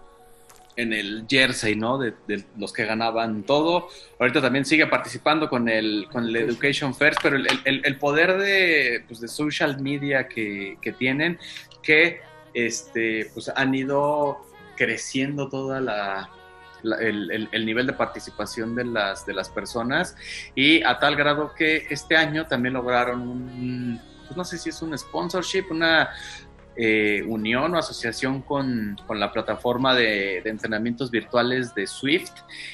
[0.76, 1.98] en el jersey, ¿no?
[1.98, 3.90] De, de, los que ganaban todo.
[4.20, 8.38] Ahorita también sigue participando con el, con el Education First, pero el, el, el poder
[8.38, 11.40] de, pues de social media que, que tienen,
[11.82, 12.22] que
[12.54, 16.30] este, pues han ido creciendo toda la,
[16.84, 20.16] la el, el, el, nivel de participación de las, de las personas
[20.54, 24.82] y a tal grado que este año también lograron un, pues no sé si es
[24.82, 26.12] un sponsorship, una
[26.76, 32.32] eh, unión o asociación con, con la plataforma de, entrenamientos virtuales de Swift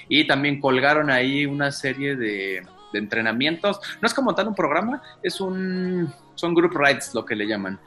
[0.07, 3.79] y también colgaron ahí una serie de, entrenamientos.
[4.01, 7.77] No es como tal un programa, es un, son group rides lo que le llaman.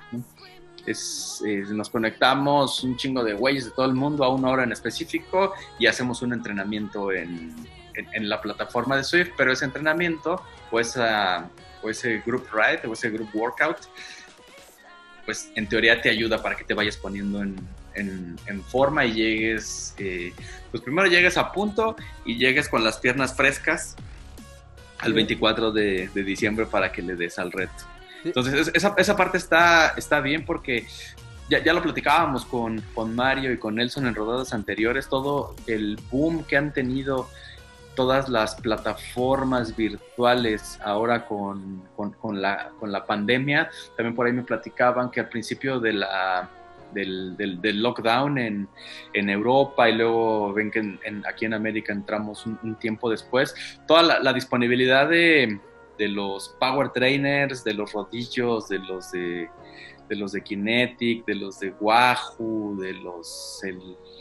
[0.87, 4.65] Es, eh, nos conectamos un chingo de güeyes de todo el mundo a una hora
[4.65, 7.55] en específico y hacemos un entrenamiento en,
[7.95, 11.49] en, en la plataforma de Swift, pero ese entrenamiento o, esa,
[11.83, 13.79] o ese group ride o ese group workout,
[15.25, 17.57] pues en teoría te ayuda para que te vayas poniendo en,
[17.95, 20.33] en, en, forma y llegues, eh,
[20.71, 23.97] pues primero llegues a punto y llegues con las piernas frescas
[24.99, 27.92] al 24 de, de diciembre para que le des al reto.
[28.25, 30.87] Entonces, esa, esa parte está, está bien porque
[31.49, 35.99] ya, ya lo platicábamos con, con, Mario y con Nelson en rodadas anteriores, todo el
[36.11, 37.29] boom que han tenido
[37.95, 43.71] todas las plataformas virtuales ahora con, con, con, la, la pandemia.
[43.97, 46.49] También por ahí me platicaban que al principio de la,
[46.95, 48.69] del, del, del, lockdown en,
[49.13, 53.11] en, Europa y luego ven que en, en, aquí en América entramos un, un tiempo
[53.11, 53.55] después,
[53.87, 55.61] toda la, la disponibilidad de
[55.99, 59.49] de los power trainers, de los rodillos, de los de,
[60.09, 63.81] de los de Kinetic, de los de Wahoo, de los el,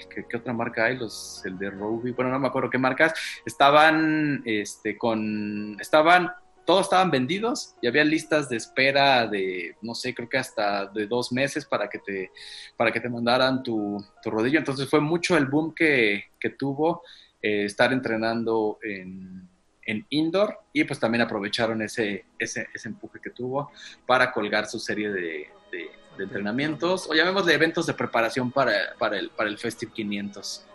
[0.10, 0.98] ¿qué, ¿qué, otra marca hay?
[0.98, 3.14] Los el de Roby, bueno no me acuerdo qué marcas,
[3.46, 6.32] estaban este con estaban
[6.66, 11.08] todos estaban vendidos y había listas de espera de, no sé, creo que hasta de
[11.08, 12.32] dos meses para que te,
[12.78, 14.60] para que te mandaran tu, tu rodillo.
[14.60, 17.02] Entonces fue mucho el boom que, que tuvo
[17.42, 19.50] eh, estar entrenando en,
[19.86, 23.72] en indoor y pues también aprovecharon ese, ese, ese empuje que tuvo
[24.06, 29.18] para colgar su serie de, de, de entrenamientos o llamémosle eventos de preparación para, para,
[29.18, 30.66] el, para el Festive 500.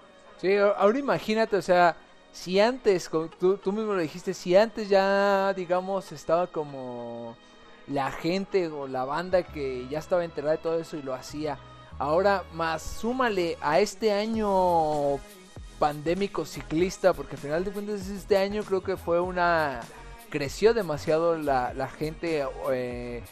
[0.41, 1.97] Sí, ahora imagínate, o sea,
[2.33, 7.37] si antes, tú, tú mismo lo dijiste, si antes ya, digamos, estaba como
[7.87, 11.59] la gente o la banda que ya estaba enterada de todo eso y lo hacía,
[11.99, 15.19] ahora más súmale a este año
[15.79, 19.81] pandémico ciclista, porque al final de cuentas este año creo que fue una
[20.31, 23.23] creció demasiado la, la gente, eh,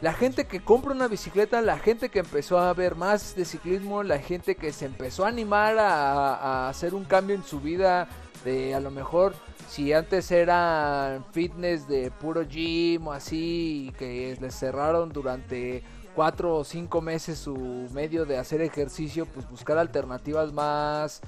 [0.00, 4.02] la gente que compra una bicicleta, la gente que empezó a ver más de ciclismo,
[4.02, 8.08] la gente que se empezó a animar a, hacer un cambio en su vida,
[8.44, 9.34] de a lo mejor
[9.68, 15.82] si antes era fitness de puro gym o así, que les cerraron durante
[16.14, 17.56] cuatro o cinco meses su
[17.92, 21.22] medio de hacer ejercicio, pues buscar alternativas más,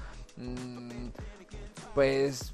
[1.93, 2.53] pues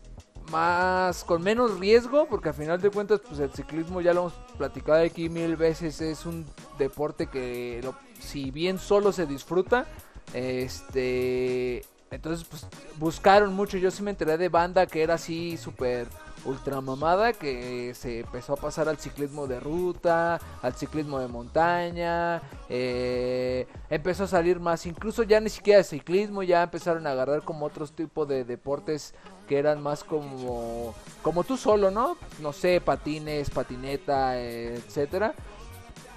[0.51, 4.33] más con menos riesgo, porque al final de cuentas, pues el ciclismo ya lo hemos
[4.57, 6.45] platicado aquí mil veces, es un
[6.77, 7.81] deporte que
[8.19, 9.85] si bien solo se disfruta,
[10.33, 12.67] este entonces, pues
[12.97, 13.77] buscaron mucho.
[13.77, 16.07] Yo sí me enteré de banda que era así súper
[16.45, 22.41] ultra mamada, que se empezó a pasar al ciclismo de ruta, al ciclismo de montaña.
[22.69, 27.43] Eh, empezó a salir más, incluso ya ni siquiera de ciclismo, ya empezaron a agarrar
[27.43, 29.13] como otros tipos de deportes
[29.47, 32.17] que eran más como como tú solo, ¿no?
[32.39, 35.33] No sé, patines, patineta, etcétera.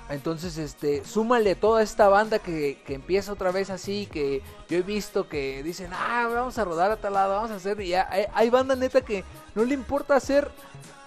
[0.08, 4.82] Entonces, este, súmale toda esta banda que, que, empieza otra vez así, que yo he
[4.82, 8.06] visto que dicen, ah, vamos a rodar a tal lado, vamos a hacer, y ya
[8.08, 9.24] hay, hay banda neta que
[9.56, 10.48] no le importa hacer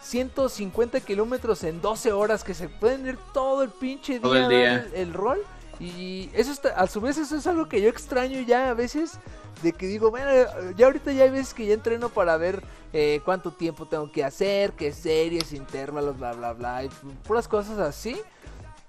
[0.02, 5.40] 150 kilómetros en 12 horas, que se pueden ir todo el pinche día, el, rol.
[5.80, 9.18] Y eso está, a su vez eso es algo que yo extraño ya a veces,
[9.64, 10.30] de que digo, bueno,
[10.76, 14.26] ya ahorita ya hay veces que ya entreno para ver eh, cuánto tiempo tengo que
[14.26, 16.90] hacer, qué series, intervalos, bla, bla, bla, y
[17.24, 18.22] puras cosas así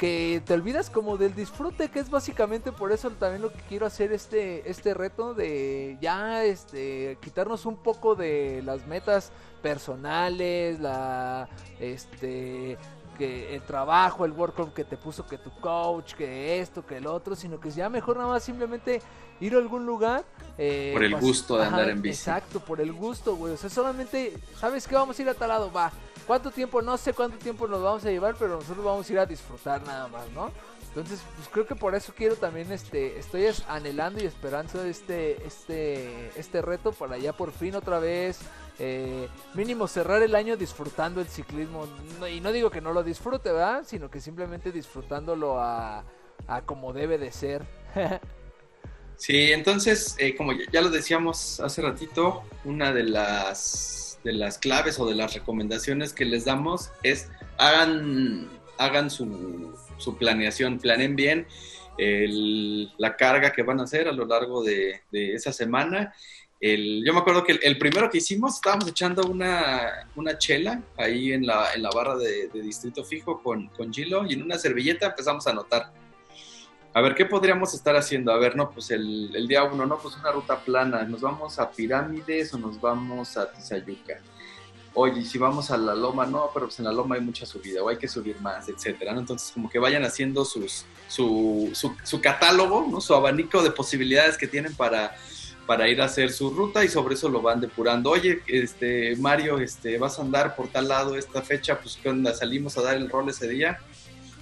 [0.00, 3.84] que te olvidas como del disfrute, que es básicamente por eso también lo que quiero
[3.84, 11.50] hacer este, este reto de ya este quitarnos un poco de las metas personales, la
[11.78, 12.78] este
[13.20, 17.06] que el trabajo, el workload que te puso que tu coach, que esto, que el
[17.06, 19.02] otro, sino que ya mejor nada más simplemente
[19.40, 20.24] ir a algún lugar.
[20.56, 22.18] Eh, por el gusto de andar en bici.
[22.18, 23.52] Exacto, por el gusto, güey.
[23.52, 25.92] O sea, solamente, ¿sabes que Vamos a ir a tal lado, va
[26.26, 26.80] ¿Cuánto tiempo?
[26.80, 29.82] No sé cuánto tiempo nos vamos a llevar, pero nosotros vamos a ir a disfrutar
[29.82, 30.50] nada más, ¿no?
[30.88, 36.30] Entonces, pues creo que por eso quiero también, este, estoy anhelando y esperando este, este,
[36.38, 38.40] este reto para ya por fin otra vez,
[38.80, 41.86] eh, mínimo cerrar el año disfrutando el ciclismo.
[42.32, 43.84] y no digo que no lo disfrute, ¿verdad?
[43.86, 46.04] Sino que simplemente disfrutándolo a,
[46.46, 47.62] a como debe de ser.
[49.16, 54.98] sí, entonces, eh, como ya lo decíamos hace ratito, una de las de las claves
[54.98, 61.46] o de las recomendaciones que les damos es hagan, hagan su, su planeación, planen bien
[62.98, 66.14] la carga que van a hacer a lo largo de, esa semana.
[66.60, 71.32] El, yo me acuerdo que el, primero que hicimos estábamos echando una, una chela ahí
[71.32, 75.06] en la, en la barra de, Distrito Fijo con, con Gilo y en una servilleta
[75.06, 75.90] empezamos a anotar
[76.92, 78.32] a ver, ¿qué podríamos estar haciendo?
[78.32, 81.58] A ver, no, pues el, el día uno, no, pues una ruta plana, ¿nos vamos
[81.60, 84.18] a Pirámides o nos vamos a Tizayuca?
[84.94, 87.80] Oye, si vamos a la loma, no, pero pues en la loma hay mucha subida
[87.80, 89.12] o hay que subir más, etcétera.
[89.12, 93.00] Entonces, como que vayan haciendo sus, su, su, su catálogo, ¿no?
[93.00, 95.16] Su abanico de posibilidades que tienen para,
[95.70, 98.10] para ir a hacer su ruta y sobre eso lo van depurando.
[98.10, 102.10] Oye, este, Mario, este, vas a andar por tal lado esta fecha, pues ¿qué?
[102.34, 103.78] Salimos a dar el rol ese día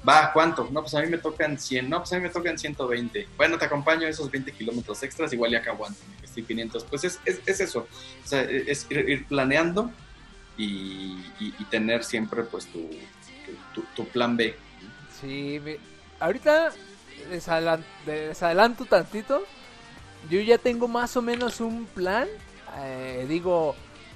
[0.07, 0.69] Va, ¿cuánto?
[0.71, 3.29] No, pues a mí me tocan 100, no, pues a mí me tocan 120.
[3.37, 6.85] Bueno, te acompaño esos 20 kilómetros extras, igual ya que aguanto, estoy 500.
[6.85, 9.91] Pues es, es, eso, o sea, es ir, planeando
[10.57, 11.19] y,
[11.71, 12.89] tener siempre pues tu,
[13.95, 14.57] tu, plan B.
[15.21, 15.61] Sí,
[16.21, 16.73] ahorita
[17.31, 19.45] les, adelanto tantito,
[20.31, 22.29] yo ya tengo más o menos un plan,
[22.77, 23.75] eh, digo,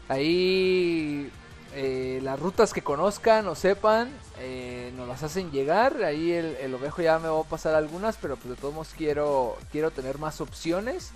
[0.09, 1.31] ahí
[1.75, 6.03] eh, las rutas que conozcan o sepan, eh, nos las hacen llegar.
[6.05, 9.57] Ahí el, ovejo ya me va a pasar algunas, pero pues de todos modos quiero,
[9.71, 11.13] quiero tener más opciones.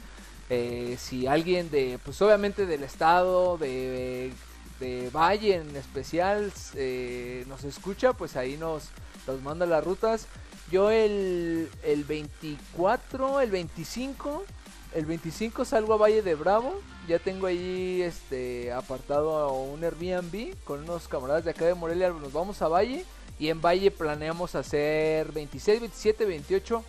[0.99, 4.33] Si alguien de, pues obviamente del estado, de,
[4.79, 6.53] de Valle en especial,
[7.49, 8.91] nos escucha, pues ahí nos,
[9.27, 10.27] nos manda las rutas.
[10.71, 14.45] Yo el, el 24, el 25
[14.97, 16.81] el 25 salgo a Valle de Bravo.
[17.07, 22.09] Ya tengo ahí este apartado un Airbnb con unos camaradas de acá de Morelia.
[22.09, 23.05] Nos vamos a Valle.
[23.39, 26.85] Y en Valle planeamos hacer 26, 27, 28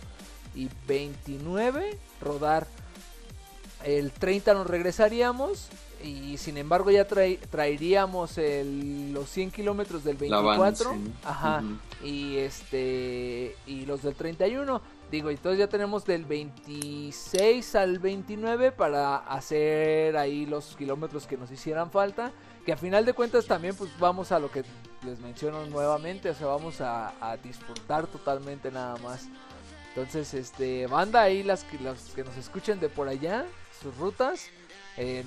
[0.54, 2.66] y 29 rodar.
[3.84, 5.68] El 30 nos regresaríamos.
[6.04, 10.96] Y sin embargo ya traeríamos los 100 kilómetros del 24.
[11.24, 11.62] Ajá.
[12.04, 13.56] Y este.
[13.66, 14.80] Y los del 31
[15.10, 21.50] Digo, entonces ya tenemos del 26 al 29 para hacer ahí los kilómetros que nos
[21.50, 22.30] hicieran falta.
[22.66, 24.64] Que a final de cuentas también pues vamos a lo que
[25.02, 26.28] les menciono nuevamente.
[26.28, 29.28] O sea, vamos a, disfrutar totalmente nada más.
[29.88, 33.46] Entonces, este, banda ahí las que, las que nos escuchen de por allá,
[33.80, 34.50] sus rutas.
[35.00, 35.22] Eh,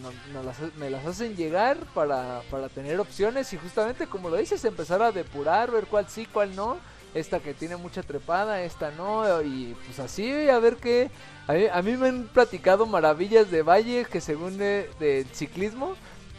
[0.78, 5.14] me las hacen llegar para, para tener opciones y justamente como lo dices, empezar a
[5.14, 6.78] depurar, ver cuál sí, cuál no.
[7.14, 11.10] Esta que tiene mucha trepada, esta no, y pues así a ver qué.
[11.48, 15.96] A mí, me han platicado maravillas de Valle que según de, ciclismo,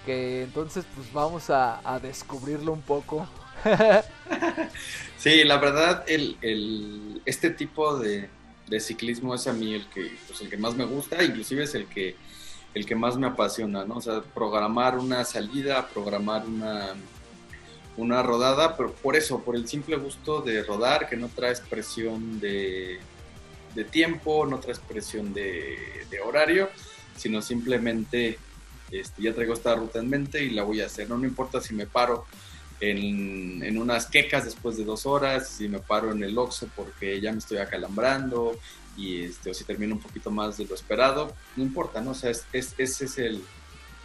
[0.06, 3.28] que entonces pues vamos a, descubrirlo un poco.
[5.18, 8.30] sí, la verdad, el, el, este tipo de,
[8.68, 11.74] de ciclismo es a mí el que, pues, el que más me gusta, inclusive es
[11.74, 12.16] el que
[12.74, 13.96] el que más me apasiona, ¿no?
[13.96, 16.94] O sea, programar una salida, programar una,
[17.96, 22.40] una rodada, pero por eso, por el simple gusto de rodar, que no traes presión
[22.40, 22.98] de,
[23.74, 25.78] de tiempo, no traes presión de,
[26.10, 26.70] de horario,
[27.16, 28.38] sino simplemente
[28.90, 31.08] este, ya traigo esta ruta en mente y la voy a hacer.
[31.08, 32.26] No, no importa si me paro
[32.80, 37.20] en, en, unas quecas después de dos horas, si me paro en el oxo porque
[37.20, 38.58] ya me estoy acalambrando,
[38.96, 42.10] y este, o si termino un poquito más de lo esperado, no importa, ¿no?
[42.10, 43.42] O sea, es, ese es el,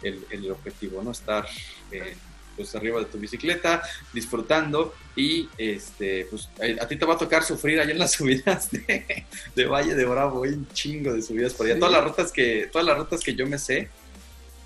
[0.02, 1.10] el, objetivo, ¿no?
[1.10, 1.46] Estar
[1.90, 2.16] eh,
[2.56, 6.48] pues arriba de tu bicicleta, disfrutando y este, pues
[6.80, 10.04] a, ti te va a tocar sufrir allá en las subidas de, de Valle de
[10.04, 11.78] Bravo, hay un chingo de subidas por allá.
[11.78, 13.88] Todas las rutas que, todas las rutas que yo me sé,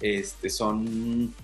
[0.01, 1.35] este, son,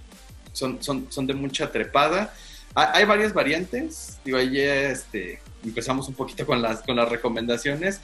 [0.52, 2.34] son, son, son de mucha trepada.
[2.74, 8.00] Hay, varias variantes, digo, ahí este, empezamos un poquito con las, con las recomendaciones.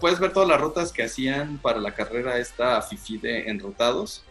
[0.00, 4.24] puedes ver todas las rutas que hacían para la carrera esta FIFI de enrutados.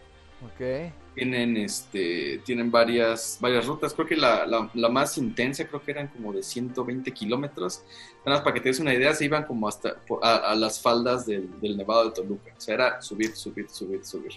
[0.44, 0.92] Ok.
[1.14, 3.92] Tienen, este, tienen varias, varias rutas.
[3.92, 7.82] Creo que la, la, más intensa creo que eran como de 120 kilómetros.
[8.24, 11.26] Nada más para que te des una idea, se iban como hasta a, las faldas
[11.26, 12.52] del, del, Nevado de Toluca.
[12.56, 14.32] O sea, era subir, subir, subir, subir.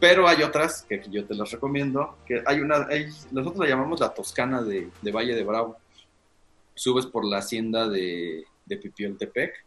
[0.00, 2.16] Pero hay otras que yo te las recomiendo.
[2.26, 5.76] Que hay una, hay, nosotros la llamamos la Toscana de, de Valle de Bravo
[6.78, 9.64] subes por la hacienda de, Pipioltepec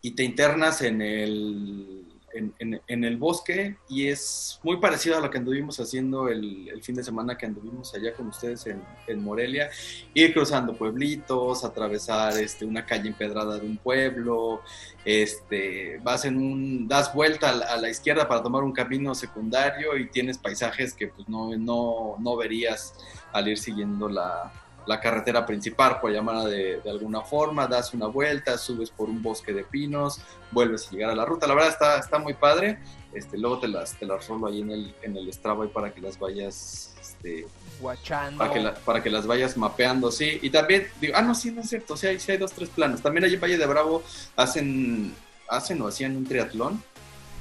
[0.00, 5.38] y te internas en el, en, el bosque y es muy parecido a lo que
[5.38, 8.66] anduvimos haciendo el, fin de semana que anduvimos allá con ustedes
[9.08, 9.68] en, Morelia,
[10.14, 14.62] ir cruzando pueblitos, atravesar este, una calle empedrada de un pueblo,
[15.04, 20.08] este, vas en un, das vuelta a la, izquierda para tomar un camino secundario y
[20.08, 22.94] tienes paisajes que pues no, no, no verías
[23.32, 24.52] al ir siguiendo la,
[24.86, 29.22] la carretera principal, por llamarla de, de, alguna forma, das una vuelta, subes por un
[29.22, 30.20] bosque de pinos,
[30.50, 31.46] vuelves a llegar a la ruta.
[31.46, 32.78] La verdad está, está muy padre.
[33.12, 36.00] Este, luego te las, te las rolo ahí en el, en el Strava para que
[36.00, 37.46] las vayas este,
[37.80, 38.38] Guachando.
[38.38, 40.38] Para que, para que las vayas mapeando, sí.
[40.42, 42.68] Y también, digo, ah, no, sí, no es cierto, sí hay, sí hay dos, tres
[42.68, 43.02] planos.
[43.02, 44.02] También allí en Valle de Bravo
[44.36, 45.14] hacen,
[45.48, 46.82] hacen o hacían un triatlón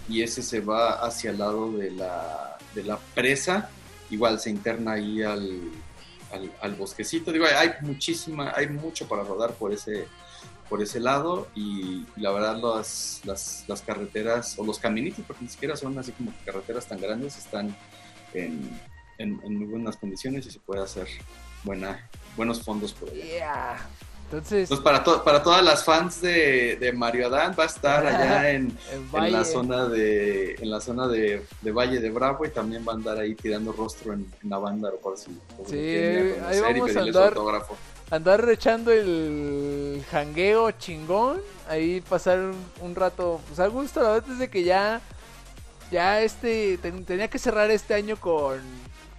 [0.07, 3.69] y ese se va hacia el lado de la, de la presa.
[4.09, 5.59] Igual se interna ahí al,
[6.61, 7.31] al, bosquecito.
[7.31, 10.07] Digo, hay muchísima, hay mucho para rodar por ese,
[10.69, 15.75] por ese lado y, la verdad las, las, carreteras o los caminitos, porque ni siquiera
[15.75, 17.75] son así como carreteras tan grandes, están
[18.33, 18.79] en,
[19.43, 21.07] muy buenas condiciones y se puede hacer
[21.63, 23.77] buena, buenos fondos por allá.
[24.37, 29.31] Entonces, para, para todas las fans de, Mario Adán va a estar allá en, en,
[29.31, 33.17] la zona de en la zona de, Valle de Bravo y también va a andar
[33.19, 35.31] ahí tirando rostro en, la banda por si
[35.67, 37.35] sí, ahí vamos a andar,
[38.11, 42.39] andar rechando el jangueo chingón, ahí pasar
[42.81, 45.01] un rato pues a gusto, la verdad es de que ya
[45.91, 48.59] ya este tenía que cerrar este año con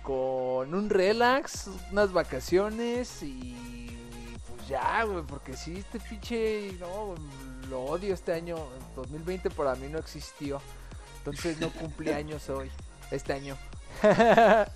[0.06, 3.75] con un relax, unas vacaciones y
[4.68, 7.14] ya, güey, porque sí, este pinche, no,
[7.70, 8.56] lo odio este año,
[8.94, 10.60] 2020 para mí no existió,
[11.18, 12.70] entonces no cumplí años hoy,
[13.10, 13.56] este año.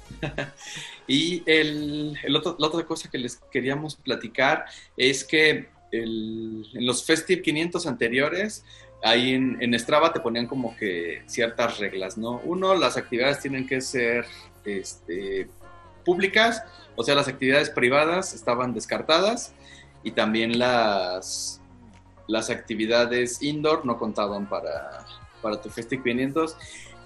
[1.06, 4.64] y el, el otro, la otra cosa que les queríamos platicar
[4.96, 8.64] es que el, en los Festive 500 anteriores,
[9.02, 12.40] ahí en, en, Strava te ponían como que ciertas reglas, ¿no?
[12.44, 14.24] Uno, las actividades tienen que ser
[14.64, 15.48] este,
[16.04, 16.62] públicas,
[16.96, 19.54] o sea, las actividades privadas estaban descartadas
[20.02, 21.60] y también las,
[22.26, 25.04] las actividades indoor no contaban para,
[25.42, 26.56] para tu Festic 500.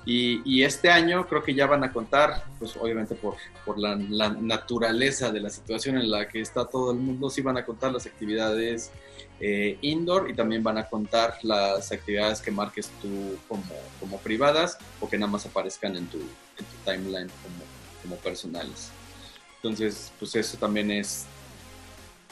[0.07, 3.97] Y, y, este año creo que ya van a contar, pues obviamente por, por la,
[3.97, 7.91] naturaleza de la situación en la que está todo el mundo, sí van a contar
[7.91, 8.91] las actividades
[9.41, 13.65] eh, indoor y también van a contar las actividades que marques tú como,
[13.99, 17.65] como privadas o que nada más aparezcan en tu, en tu timeline como,
[18.03, 18.91] como personales.
[19.57, 21.25] Entonces, pues eso también es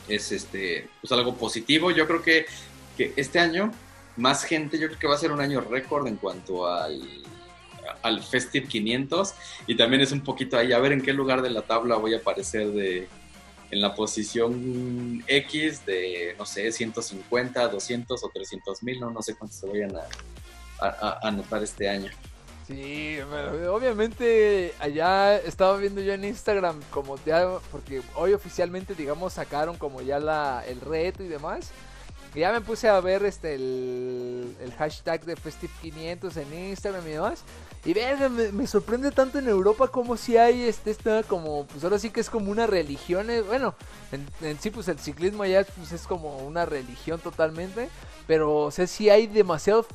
[0.08, 1.90] es este, pues algo positivo.
[1.90, 2.46] Yo creo que,
[2.96, 3.72] que este año
[4.16, 7.00] más gente, yo creo que va a ser un año récord en cuanto al,
[8.02, 9.34] al Festive 500
[9.66, 12.14] y también es un poquito ahí a ver en qué lugar de la tabla voy
[12.14, 13.08] a aparecer de
[13.70, 19.34] en la posición X de no sé 150 200 o 300 mil no no sé
[19.34, 22.10] cuántos se vayan a, a, anotar este año
[22.66, 23.18] Sí,
[23.68, 30.00] obviamente allá estaba viendo yo en Instagram como ya, porque hoy oficialmente digamos sacaron como
[30.00, 31.72] ya la, el reto y demás.
[32.34, 37.42] Ya me puse a ver este el, hashtag de Festive500 en Instagram y demás.
[37.84, 41.98] Y vean, me, sorprende tanto en Europa como si hay este, está como, pues ahora
[41.98, 43.28] sí que es como una religión.
[43.28, 43.74] Eh, bueno,
[44.12, 47.90] en, sí pues el ciclismo allá pues es como una religión totalmente.
[48.26, 49.86] Pero o sea, hay demasiados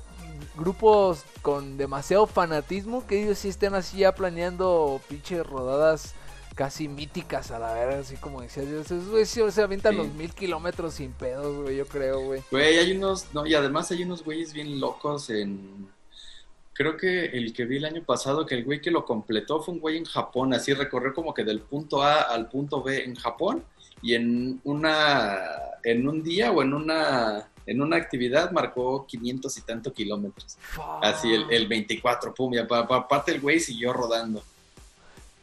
[0.55, 6.15] grupos con demasiado fanatismo que ellos sí estén así ya planeando pinches rodadas
[6.57, 8.65] casi míticas a la verga, así como decías.
[8.65, 12.41] Esos güey se avientan los mil kilómetros sin pedos, güey, yo creo, güey.
[12.49, 15.87] Güey, hay unos, no, y además hay unos güeyes bien locos en.
[16.73, 19.75] Creo que el que vi el año pasado, que el güey que lo completó fue
[19.75, 23.15] un güey en Japón, así recorrió como que del punto A al punto B en
[23.15, 23.63] Japón
[24.01, 25.39] y en una,
[25.83, 30.57] en un día o en una, en una actividad marcó 500 y tanto kilómetros.
[31.01, 34.41] Así el, el 24, pum, y aparte el güey siguió rodando.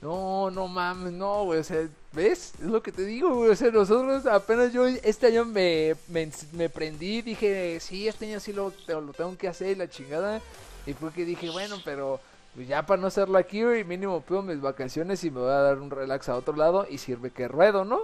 [0.01, 2.55] No, no mames, no, güey, o sea, ¿ves?
[2.59, 6.69] Es lo que te digo, güey, o sea, nosotros apenas yo este año me, me,
[6.69, 10.43] prendí, dije, sí, este año sí lo, lo tengo que hacer, la chingada,
[10.87, 12.21] y fue que dije, bueno, pero
[12.55, 15.61] pues ya para no hacerlo aquí, güey, mínimo pido mis vacaciones y me voy a
[15.61, 18.03] dar un relax a otro lado y sirve que ruedo, ¿no?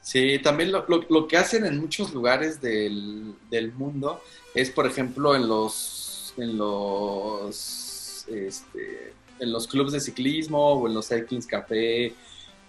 [0.00, 4.22] Sí, también lo, lo, que hacen en muchos lugares del, del mundo
[4.54, 10.94] es, por ejemplo, en los, en los, este, en los clubes de ciclismo o en
[10.94, 12.14] los Cycling Café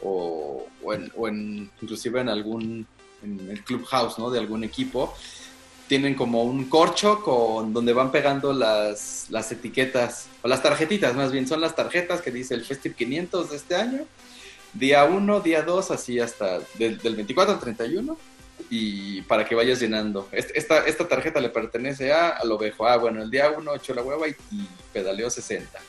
[0.02, 2.88] o, o, en, o en, inclusive en algún
[3.24, 4.30] en el clubhouse ¿no?
[4.30, 5.14] de algún equipo
[5.88, 11.32] tienen como un corcho con donde van pegando las, las etiquetas o las tarjetitas más
[11.32, 14.06] bien son las tarjetas que dice el Festive 500 de este año
[14.74, 18.18] día 1, día 2, así hasta del, 24 al 31
[18.70, 20.28] y para que vayas llenando.
[20.32, 22.88] Esta, esta tarjeta le pertenece a, a lo ovejo.
[22.88, 25.80] Ah, bueno, el día 1 echó la hueva y, y pedaleó 60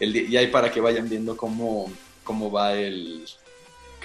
[0.00, 1.90] y ahí para que vayan viendo cómo,
[2.24, 3.24] cómo va el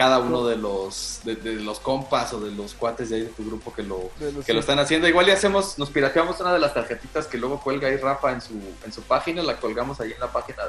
[0.02, 3.46] cada uno de los de, los compas o de los cuates de ahí de tu
[3.46, 4.10] grupo que lo
[4.44, 5.08] que lo están haciendo.
[5.08, 8.42] Igual y hacemos nos pirateamos una de las tarjetitas que luego cuelga ahí Rafa en
[8.42, 10.64] su en su página la colgamos ahí en la página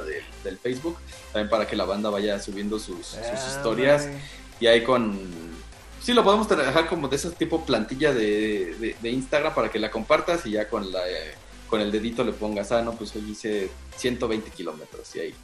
[0.44, 0.98] del Facebook
[1.32, 4.06] también para que la banda vaya subiendo sus, ah, historias.
[4.60, 5.18] Y ahí con
[6.02, 9.90] sí lo podemos trabajar como de ese tipo plantilla de, de, Instagram para que la
[9.90, 11.00] compartas y ya con la
[11.70, 15.34] con el dedito le pongas, ah, no, pues hoy hice 120 kilómetros y ahí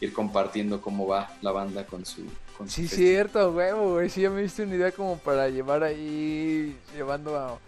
[0.00, 2.22] ir compartiendo cómo va la banda con su...
[2.56, 6.76] Con sí, cierto, huevo, güey, sí, ya me diste una idea como para llevar ahí,
[6.94, 7.58] llevando a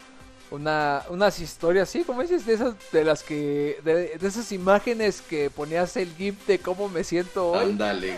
[0.50, 5.48] una, unas historias, sí, como dices, de esas, de las que, de, esas imágenes que
[5.48, 7.70] ponías el GIF de cómo me siento hoy.
[7.70, 8.14] Ándale.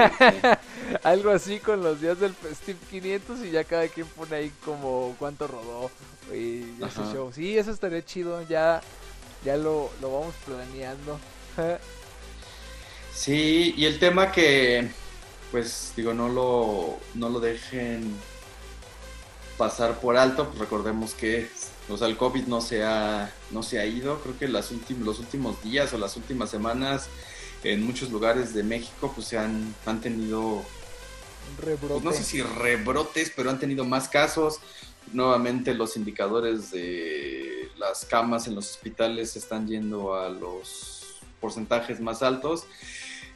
[1.03, 5.15] Algo así con los días del Festive 500 y ya cada quien pone ahí como
[5.19, 5.91] cuánto rodó
[6.33, 7.31] y ese show.
[7.35, 8.81] Sí, eso estaría chido, ya
[9.45, 11.19] ya lo, lo vamos planeando.
[13.15, 14.91] sí, y el tema que,
[15.51, 18.15] pues digo, no lo, no lo dejen
[19.57, 21.49] pasar por alto, pues recordemos que
[21.89, 25.19] o sea, el COVID no se ha, no se ha ido, creo que las los
[25.19, 27.09] últimos días o las últimas semanas
[27.65, 30.63] en muchos lugares de México pues se han, han tenido
[31.61, 34.59] pues, no sé si rebrotes, pero han tenido más casos.
[35.13, 41.02] Nuevamente los indicadores de las camas en los hospitales están yendo a los
[41.43, 42.65] porcentajes más altos.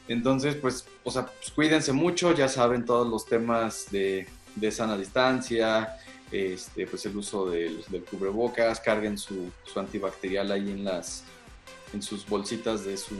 [0.07, 4.25] Entonces, pues, o sea, pues, cuídense mucho, ya saben todos los temas de,
[4.71, 5.97] sana distancia,
[6.31, 11.23] este, pues el uso del, cubrebocas, carguen su, antibacterial ahí en las
[11.93, 13.15] en sus bolsitas de su,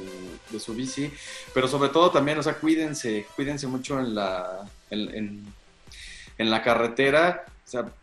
[0.52, 1.10] de su bici,
[1.54, 5.46] pero sobre todo también, o sea, cuídense, cuídense mucho en la, en,
[6.38, 7.46] en la carretera,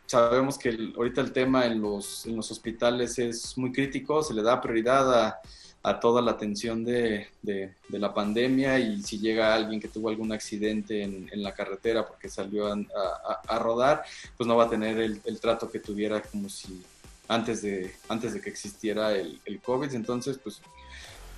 [0.07, 4.43] sabemos que ahorita el tema en los, en los hospitales es muy crítico, se le
[4.43, 5.41] da prioridad a,
[5.85, 10.33] a toda la atención de, de, la pandemia y si llega alguien que tuvo algún
[10.33, 14.03] accidente en, la carretera porque salió a, rodar,
[14.37, 16.83] pues no va a tener el, trato que tuviera como si
[17.29, 19.93] antes de, antes de que existiera el, el COVID.
[19.95, 20.63] Entonces, pues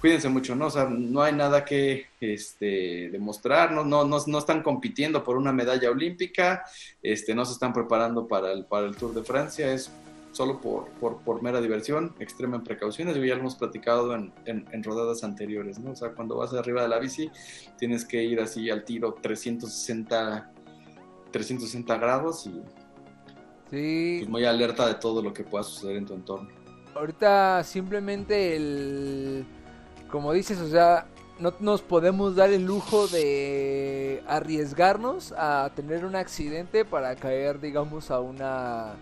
[0.01, 0.66] cuídense mucho, ¿no?
[0.66, 5.53] O sea, no hay nada que este, demostrar, no, no, no, están compitiendo por una
[5.53, 6.64] medalla olímpica,
[7.03, 9.90] este, no se están preparando para el, para el Tour de Francia, es
[10.37, 15.24] solo por, por, por mera diversión, extremen precauciones, ya lo hemos platicado en, en, rodadas
[15.24, 15.93] anteriores, ¿no?
[15.93, 17.30] O sea, cuando vas arriba de la bici,
[17.78, 20.53] tienes que ir así al tiro 360,
[21.30, 22.51] 360 grados y
[23.70, 24.16] sí.
[24.18, 26.51] Pues muy alerta de todo lo que pueda suceder en tu entorno.
[26.95, 29.47] Ahorita simplemente el
[30.11, 31.07] como dices, o sea,
[31.39, 38.11] no nos podemos dar el lujo de arriesgarnos a tener un accidente para caer, digamos,
[38.11, 38.97] a una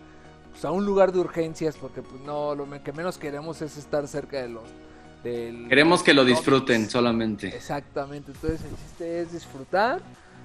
[0.55, 4.07] pues, a un lugar de urgencias, porque pues no, lo que menos queremos es estar
[4.07, 4.63] cerca de los
[5.25, 5.69] del...
[5.69, 7.49] Queremos que lo disfruten solamente.
[7.49, 10.01] Exactamente, entonces el chiste es disfrutar.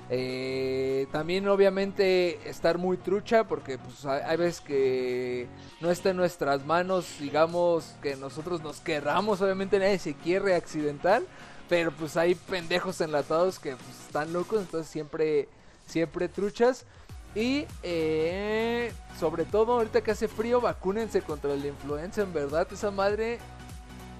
[0.10, 5.47] Eh, también obviamente estar muy trucha porque pues hay, hay veces que
[5.80, 11.28] no está en nuestras manos, digamos que nosotros nos querramos, obviamente nadie se quiere accidental,
[11.68, 15.47] pero pues hay pendejos enlatados que pues, están locos, entonces siempre,
[15.86, 16.88] siempre truchas.
[17.36, 22.92] Y eh, sobre todo ahorita que hace frío, vacúnense contra la influenza, en verdad esa
[22.92, 23.40] madre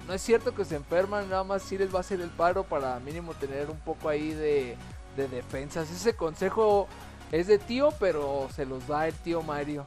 [0.06, 2.64] no es cierto que se enferman, nada más sí les va a hacer el paro
[2.64, 4.76] para mínimo tener un poco ahí de,
[5.16, 5.90] de defensas.
[5.90, 6.88] Ese consejo
[7.32, 9.86] es de tío, pero se los da el tío Mario.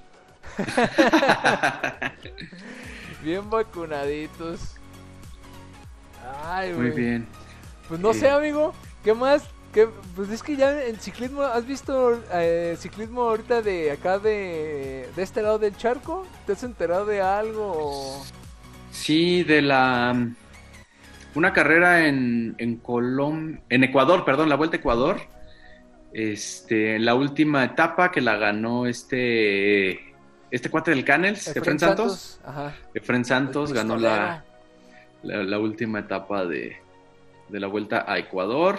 [3.24, 4.76] Bien vacunaditos.
[6.46, 7.28] Ay, Muy bien.
[7.88, 8.74] Pues no sé, amigo.
[9.04, 9.44] ¿Qué más?
[9.74, 9.90] ¿Qué?
[10.16, 15.24] Pues es que ya en ciclismo, ¿has visto eh, ciclismo ahorita de acá de, de
[15.24, 16.28] este lado del charco?
[16.46, 18.24] ¿Te has enterado de algo?
[18.92, 20.16] Sí, de la
[21.34, 25.22] una carrera en, en Colom, en Ecuador, perdón, la Vuelta a Ecuador.
[26.14, 30.14] Este, la última etapa que la ganó este
[30.52, 32.40] este cuate del Canels, Efren Santos.
[32.46, 32.76] Ajá.
[32.94, 34.44] Efren Santos El ganó la,
[35.24, 36.78] la, la última etapa de,
[37.50, 38.78] de la Vuelta a Ecuador.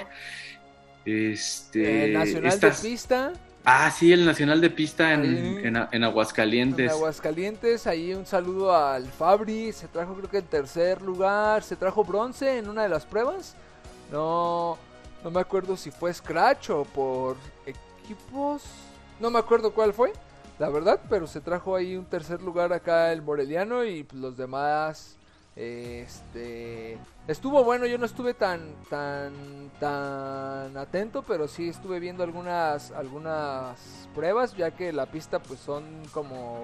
[1.05, 3.33] Este, El Nacional estas- de Pista.
[3.67, 6.93] Ah, sí, el Nacional de Pista en, en, en En Aguascalientes.
[6.93, 12.05] Aguascalientes, ahí un saludo al Fabri, se trajo creo que en tercer lugar, se trajo
[12.05, 13.55] bronce en una de las pruebas.
[14.13, 14.77] No,
[15.23, 18.63] no me acuerdo si fue Scratch o por equipos,
[19.19, 20.13] no me acuerdo cuál fue,
[20.59, 24.37] la verdad, pero se trajo ahí un tercer lugar acá el Moreliano y pues, los
[24.37, 25.17] demás,
[25.57, 26.99] este,
[27.29, 34.09] estuvo bueno, yo no estuve tan, tan, tan atento, pero sí estuve viendo algunas, algunas
[34.15, 36.63] pruebas, ya que la pista pues son como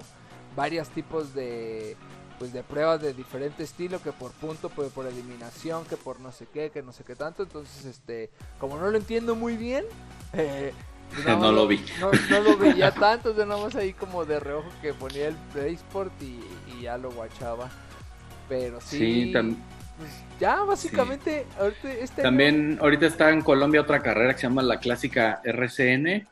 [0.56, 1.96] varios tipos de
[2.40, 6.32] pues de pruebas de diferente estilo que por punto pues, por eliminación que por no
[6.32, 9.84] sé qué que no sé qué tanto entonces este como no lo entiendo muy bien
[10.32, 10.72] eh,
[11.14, 11.84] pues, No lo vi.
[12.00, 15.28] no, no lo veía tanto o sea, nada más ahí como de reojo que ponía
[15.28, 16.40] el Play Sport y,
[16.72, 17.70] y ya lo guachaba
[18.50, 19.56] pero sí, Sí, tam-
[19.96, 24.46] pues, ya básicamente ahorita este año- También ahorita está en Colombia otra carrera que se
[24.48, 26.26] llama la clásica RCN.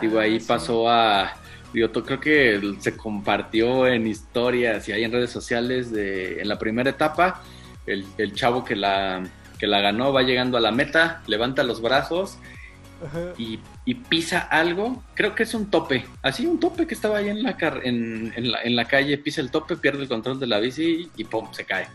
[0.00, 0.46] Digo, Ah, ahí sí.
[0.48, 1.32] pasó a.
[1.72, 6.48] Digo, to- creo que se compartió en historias y ahí en redes sociales de en
[6.48, 7.42] la primera etapa.
[7.86, 9.22] El, el chavo que la,
[9.58, 12.38] que la ganó va llegando a la meta, levanta los brazos
[13.06, 13.34] Ajá.
[13.36, 15.02] y, y pisa algo.
[15.14, 16.04] Creo que es un tope.
[16.22, 19.18] Así, un tope que estaba ahí en la, car- en, en la, en la calle,
[19.18, 21.48] pisa el tope, pierde el control de la bici y ¡pum!
[21.52, 21.86] se cae.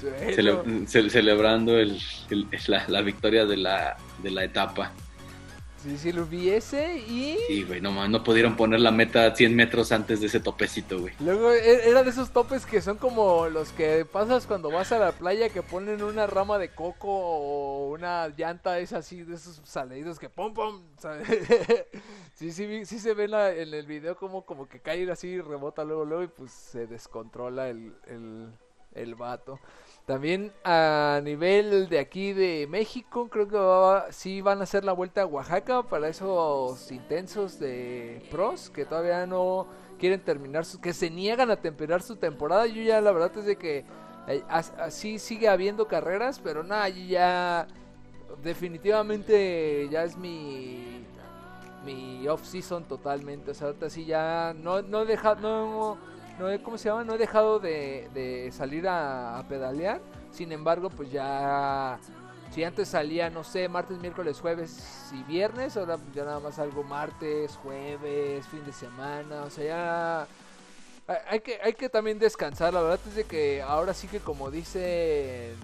[0.00, 0.64] Suelo.
[0.64, 1.98] Cele- ce- celebrando el,
[2.30, 4.92] el- la, la victoria de la, de la etapa.
[5.82, 9.32] Sí, sí, lo vi ese y Sí, güey, no, ma- no pudieron poner la meta
[9.34, 11.14] 100 metros antes de ese topecito, güey.
[11.20, 14.98] luego e- era de esos topes que son como los que pasas cuando vas a
[14.98, 19.60] la playa que ponen una rama de coco o una llanta es así de esos
[19.64, 20.82] salidos que pum pum.
[22.34, 25.40] sí, sí, sí se ve en, la- en el video como, como que cae así
[25.40, 28.48] rebota luego luego y pues se descontrola el, el,
[28.94, 29.60] el vato.
[30.08, 34.92] También a nivel de aquí de México, creo que va- sí van a hacer la
[34.94, 39.66] vuelta a Oaxaca para esos intensos de pros que todavía no
[39.98, 42.66] quieren terminar, su, que se niegan a terminar su temporada.
[42.66, 43.84] Yo ya la verdad es de que
[44.28, 47.66] eh, as- así sigue habiendo carreras, pero nada, yo ya
[48.42, 51.04] definitivamente ya es mi
[51.84, 53.50] mi off season totalmente.
[53.50, 55.98] O sea, ahorita sí ya no no he dejado no
[56.38, 57.04] no he, ¿cómo se llama?
[57.04, 60.00] No he dejado de, de salir a, pedalear.
[60.32, 61.98] Sin embargo, pues ya
[62.50, 66.82] si antes salía, no sé, martes, miércoles, jueves y viernes, ahora ya nada más salgo
[66.82, 70.26] martes, jueves, fin de semana, o sea,
[71.06, 74.20] ya hay que hay que también descansar, la verdad es de que ahora sí que
[74.20, 75.56] como dicen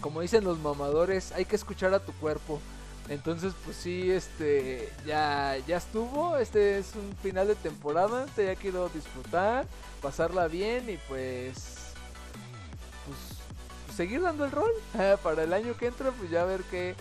[0.00, 2.60] como dicen los mamadores, hay que escuchar a tu cuerpo.
[3.08, 6.36] Entonces, pues sí, este, ya, ya estuvo.
[6.38, 8.26] Este es un final de temporada.
[8.34, 9.66] Te ya quiero disfrutar,
[10.00, 11.92] pasarla bien y pues,
[13.06, 14.70] pues, seguir dando el rol
[15.22, 16.12] para el año que entra.
[16.12, 16.94] Pues ya ver qué,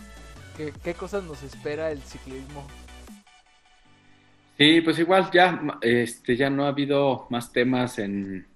[0.58, 2.66] qué, qué cosas nos espera el ciclismo.
[4.58, 8.48] Sí, pues igual ya, este, ya no ha habido más temas en...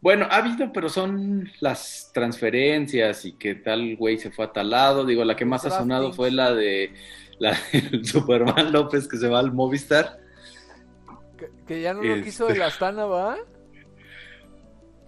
[0.00, 4.70] Bueno, ha habido, pero son las transferencias y que tal güey se fue a tal
[4.70, 5.04] lado.
[5.04, 6.92] Digo, la que más ha sonado fue la de
[7.38, 10.20] la del Superman López que se va al Movistar.
[11.36, 12.58] Que, que ya no lo quiso Este.
[12.58, 13.36] el Astana, ¿va?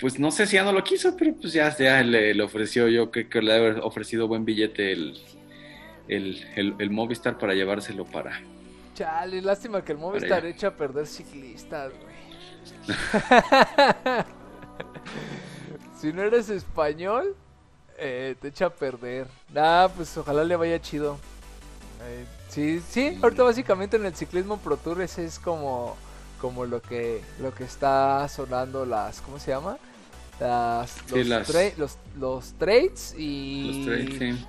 [0.00, 2.88] Pues no sé si ya no lo quiso, pero pues ya, ya le, le ofreció,
[2.88, 5.20] yo creo que le ha ofrecido buen billete el,
[6.08, 8.40] el, el, el Movistar para llevárselo para...
[8.94, 12.96] Chale, lástima que el Movistar echa a perder ciclistas, güey.
[16.00, 17.34] si no eres español,
[17.98, 19.26] eh, te echa a perder.
[19.52, 21.18] Nah, pues ojalá le vaya chido.
[22.02, 25.96] Eh, sí, sí, ahorita básicamente en el ciclismo Pro Tour ese es como,
[26.40, 29.76] como lo que lo que está sonando las, ¿cómo se llama?
[30.40, 33.84] Las, los, los, los, trades y...
[33.84, 34.46] Los trades, sí.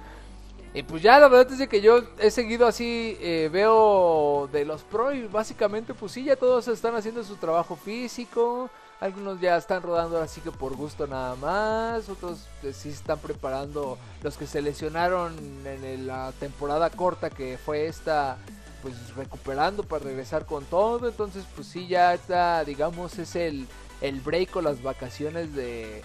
[0.74, 4.64] Y pues ya la verdad es de que yo he seguido así, eh, veo de
[4.64, 8.70] los pro y básicamente pues sí, ya todos están haciendo su trabajo físico,
[9.02, 13.98] algunos ya están rodando así que por gusto nada más, otros pues, sí están preparando
[14.22, 15.36] los que se lesionaron
[15.66, 18.38] en la temporada corta que fue esta,
[18.84, 23.68] pues recuperando para regresar con todo, entonces pues sí, ya está, digamos, es el,
[24.02, 26.04] el break o las vacaciones de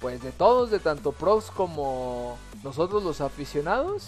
[0.00, 4.06] pues de todos, de tanto pros como nosotros los aficionados,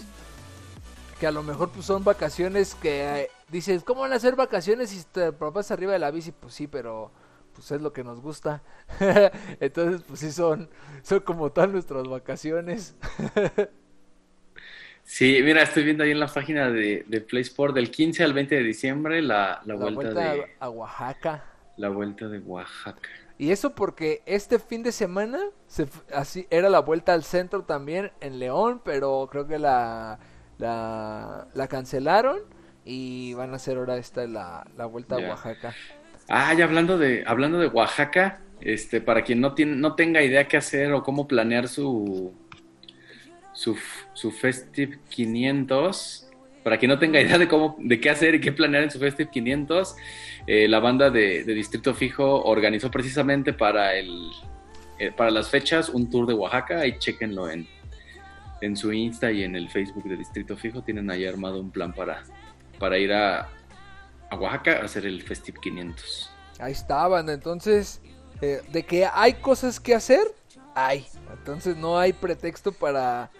[1.19, 4.91] que a lo mejor pues son vacaciones que eh, dices, ¿cómo van a ser vacaciones
[4.91, 6.33] si te propas arriba de la bici?
[6.33, 7.11] Pues sí, pero
[7.55, 8.63] pues es lo que nos gusta.
[9.61, 10.69] Entonces, pues sí son,
[11.03, 12.97] son como tal nuestras vacaciones.
[15.05, 18.33] sí, mira, estoy viendo ahí en la página de, de Play Sport del 15 al
[18.33, 21.45] 20 de diciembre la, la, vuelta, de, a Oaxaca.
[21.77, 23.09] La vuelta de Oaxaca.
[23.37, 28.13] Y eso porque este fin de semana se, así era la vuelta al centro también
[28.21, 30.21] en León, pero creo que la,
[30.59, 32.39] la, cancelaron
[32.85, 35.75] y van a hacer ahora esta la, la vuelta a Oaxaca.
[36.29, 40.49] Ah, ya hablando de, hablando de Oaxaca, este, para quien no, tiene, no tenga idea
[40.49, 42.33] qué hacer o cómo planear su,
[43.53, 43.77] su,
[44.15, 46.29] su Festive 500,
[46.63, 48.99] para quien no tenga idea de cómo, de qué hacer y qué planear en su
[48.99, 49.97] Festive 500,
[50.47, 54.31] eh, la banda de, Distrito Fijo organizó precisamente para el
[54.99, 56.81] eh, para las fechas un tour de Oaxaca.
[56.81, 57.67] Ahí chequenlo en,
[58.61, 60.83] en su Insta y en el Facebook de Distrito Fijo.
[60.83, 62.23] Tienen ahí armado un plan para,
[62.79, 63.49] para ir a,
[64.35, 66.31] a Oaxaca a hacer el Festive 500.
[66.59, 68.01] Ahí estaban, entonces,
[68.41, 70.27] eh, de que hay cosas que hacer,
[70.75, 71.07] hay.
[71.33, 73.31] Entonces no hay pretexto para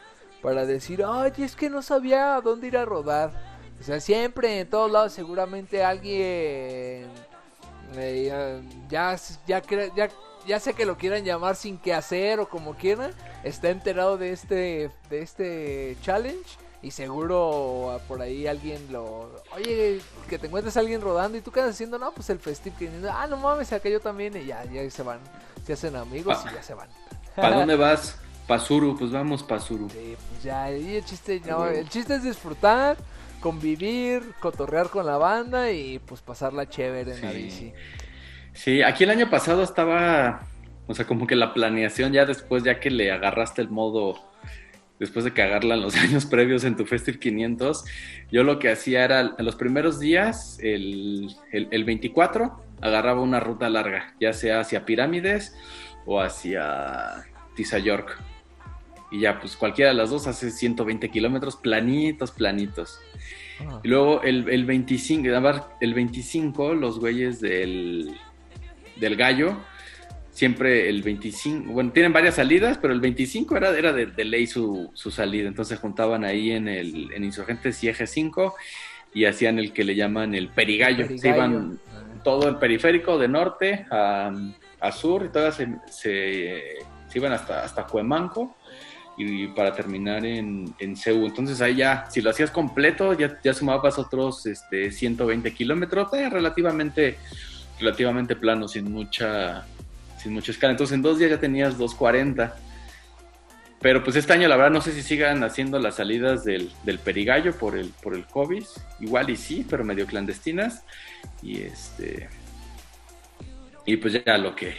[0.45, 3.33] para decir, ay, es que no sabía a dónde ir a rodar.
[3.81, 7.09] O sea, siempre en todos lados seguramente alguien
[7.97, 9.17] eh, ya,
[9.47, 9.63] ya,
[9.97, 10.11] ya,
[10.47, 14.33] ya, sé que lo quieran llamar sin que hacer o como quieran, está enterado de
[14.33, 20.81] este, de este challenge y seguro por ahí alguien lo, oye, que te encuentres a
[20.81, 23.89] alguien rodando y tú quedas haciendo, no, pues el festival que ah, no mames, acá
[23.89, 25.21] yo también y ya, ya se van,
[25.65, 26.89] se hacen amigos y ya se van.
[27.35, 28.19] ¿Para dónde vas?
[28.47, 29.89] Pasuru, pues vamos Pasuru.
[29.89, 32.99] Sí, pues ya, y el chiste, no, el chiste es disfrutar,
[33.41, 37.73] convivir, cotorrear con la banda y pues pasarla chévere en la bici.
[38.53, 40.43] Sí, aquí el año pasado estaba,
[40.87, 44.15] o sea, como que la planeación ya después, ya que le agarraste el modo,
[44.99, 47.85] después de cagarla en los años previos en tu Festive 500,
[48.31, 53.41] yo lo que hacía era, en los primeros días, el, el, el 24, agarraba una
[53.41, 55.55] ruta larga, ya sea hacia Pirámides
[56.07, 57.25] o hacia
[57.55, 58.19] Tiza York
[59.15, 62.99] y ya, pues cualquiera de las dos hace 120 kilómetros planitos, planitos.
[63.61, 63.81] Ah.
[63.85, 65.29] Y luego el, el 25,
[65.81, 68.13] el 25, los güeyes del,
[68.97, 69.57] del gallo,
[70.35, 74.91] siempre el 25, bueno, tienen varias salidas, pero el 25 era, era de, ley su,
[74.93, 78.55] su, salida, entonces juntaban ahí en el en Insurgentes y Eje 5
[79.15, 81.79] y hacían el que le llaman el perigallo, se iban
[82.25, 84.33] todo el periférico de norte a,
[84.81, 86.79] a sur y todas se, se,
[87.09, 88.57] se, iban hasta, hasta Cuemanco
[89.17, 94.01] y para terminar en, en Entonces ahí ya, si lo hacías completo, ya, ya sumabas
[94.01, 97.19] otros este, 120 kilómetros, eh, relativamente,
[97.79, 99.65] relativamente plano, sin mucha,
[100.25, 100.73] sin mucha escala.
[100.73, 102.57] Entonces en dos días ya tenías 240.
[103.81, 106.99] Pero pues este año la verdad no sé si sigan haciendo las salidas del, del
[106.99, 108.65] Perigallo por el, por el COVID.
[109.01, 110.83] Igual y sí, pero medio clandestinas.
[111.43, 112.29] Y este...
[113.87, 114.75] Y pues ya lo que,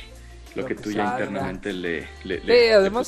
[0.56, 3.08] lo, que, tú ya internamente le, le, sí, además,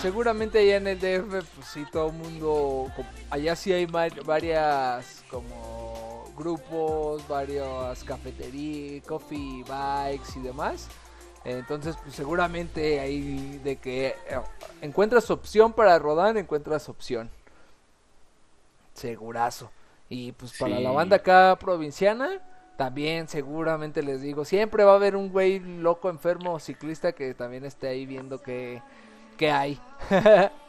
[0.00, 2.90] Seguramente allá en el DF, pues sí, todo el mundo,
[3.28, 5.73] allá sí hay varias como
[6.36, 10.88] grupos, varias cafeterías, coffee bikes y demás.
[11.44, 14.40] Entonces, pues seguramente ahí de que eh,
[14.80, 17.30] encuentras opción para rodar, encuentras opción.
[18.94, 19.70] Segurazo.
[20.08, 22.40] Y pues para la banda acá provinciana,
[22.76, 27.64] también seguramente les digo, siempre va a haber un güey loco, enfermo, ciclista que también
[27.64, 28.82] esté ahí viendo que
[29.36, 29.80] que hay.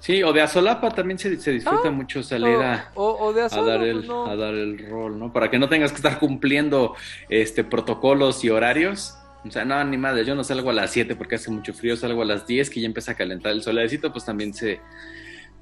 [0.00, 4.36] sí, o de Azolapa también se, disfruta ah, mucho salir a, dar el, pues a
[4.36, 5.32] dar el rol, ¿no?
[5.32, 6.96] Para que no tengas que estar cumpliendo
[7.28, 9.16] este protocolos y horarios.
[9.46, 11.96] O sea, no, ni madre, yo no salgo a las 7 porque hace mucho frío,
[11.96, 14.80] salgo a las 10 que ya empieza a calentar el solecito, pues también se,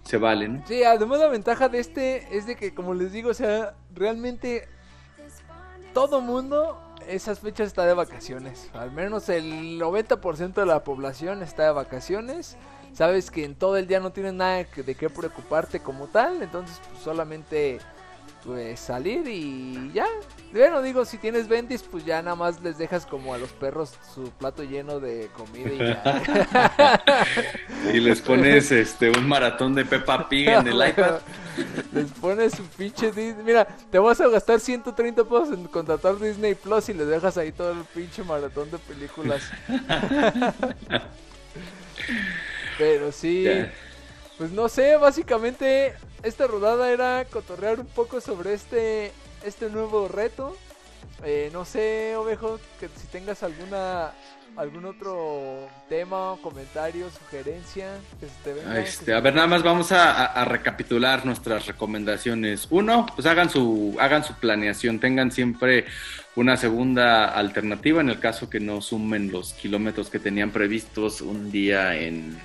[0.02, 0.64] se vale, ¿no?
[0.66, 4.66] Sí, además la ventaja de este es de que, como les digo, o sea, realmente
[5.94, 8.70] todo mundo esas fechas está de vacaciones.
[8.74, 12.56] Al menos el 90% de la población está de vacaciones.
[12.98, 16.80] Sabes que en todo el día no tienes nada de qué preocuparte como tal, entonces
[16.90, 17.78] pues, solamente
[18.44, 20.06] pues salir y ya.
[20.50, 23.94] Bueno, digo, si tienes bendis, pues ya nada más les dejas como a los perros
[24.12, 27.00] su plato lleno de comida y ya.
[27.94, 31.20] y les pones este un maratón de Peppa Pig en el iPad.
[31.92, 33.44] Les pones su pinche Disney.
[33.44, 37.52] Mira, te vas a gastar 130 pesos en contratar Disney Plus y les dejas ahí
[37.52, 39.42] todo el pinche maratón de películas.
[42.78, 43.46] Pero sí.
[44.38, 49.12] Pues no sé, básicamente esta rodada era cotorrear un poco sobre este,
[49.44, 50.56] este nuevo reto.
[51.24, 54.12] Eh, no sé, Ovejo, que si tengas alguna
[54.58, 58.80] algún otro tema, comentario, sugerencia que se te venga.
[58.80, 62.66] Este, a ver, nada más vamos a, recapitular nuestras recomendaciones.
[62.70, 65.84] Uno, pues hagan su, hagan su planeación, tengan siempre
[66.34, 71.52] una segunda alternativa en el caso que no sumen los kilómetros que tenían previstos un
[71.52, 72.36] día en,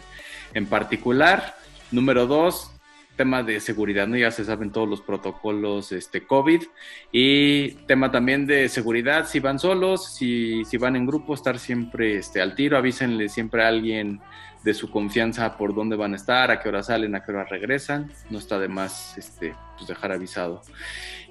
[0.53, 1.55] en particular.
[1.91, 2.71] Número dos,
[3.15, 4.17] tema de seguridad, ¿no?
[4.17, 6.63] Ya se saben todos los protocolos este, COVID.
[7.11, 12.17] Y tema también de seguridad, si van solos, si, si van en grupo, estar siempre
[12.17, 14.19] este, al tiro, avísenle siempre a alguien
[14.63, 17.43] de su confianza por dónde van a estar, a qué hora salen, a qué hora
[17.43, 18.11] regresan.
[18.29, 20.61] No está de más este, pues dejar avisado.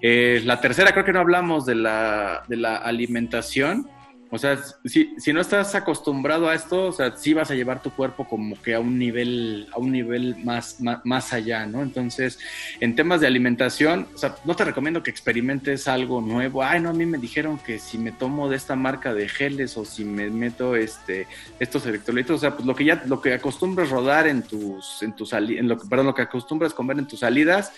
[0.01, 3.89] Eh, la tercera, creo que no hablamos de la, de la alimentación.
[4.35, 7.83] O sea, si, si no estás acostumbrado a esto, o sea, sí vas a llevar
[7.83, 11.83] tu cuerpo como que a un nivel, a un nivel más, más, allá, ¿no?
[11.83, 12.39] Entonces,
[12.81, 16.63] en temas de alimentación, o sea, no te recomiendo que experimentes algo nuevo.
[16.63, 19.77] Ay, no, a mí me dijeron que si me tomo de esta marca de geles
[19.77, 21.27] o si me meto este,
[21.61, 25.13] estos electrolitos, o sea, pues lo que ya, lo que acostumbras rodar en tus, en
[25.13, 27.75] tus, en perdón, lo que acostumbras comer en tus salidas,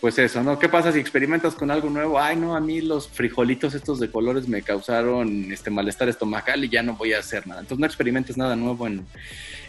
[0.00, 0.58] pues eso, ¿no?
[0.58, 2.20] ¿Qué pasa si experimentas con algo nuevo?
[2.20, 6.68] Ay, no, a mí los frijolitos estos de colores me causaron este malestar estomacal y
[6.68, 7.60] ya no voy a hacer nada.
[7.60, 9.06] Entonces no experimentes nada nuevo en,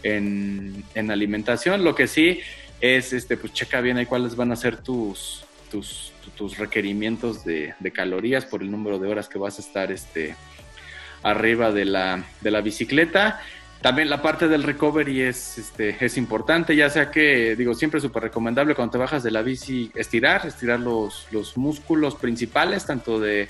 [0.04, 1.84] en, alimentación.
[1.84, 2.40] Lo que sí
[2.82, 7.74] es, este, pues checa bien ahí cuáles van a ser tus, tus, tus requerimientos de,
[7.80, 10.36] de, calorías por el número de horas que vas a estar este,
[11.24, 13.42] arriba de la, de la bicicleta.
[13.86, 18.24] También la parte del recovery es, este, es importante, ya sea que, digo, siempre súper
[18.24, 23.48] recomendable cuando te bajas de la bici estirar, estirar los, los músculos principales, tanto de,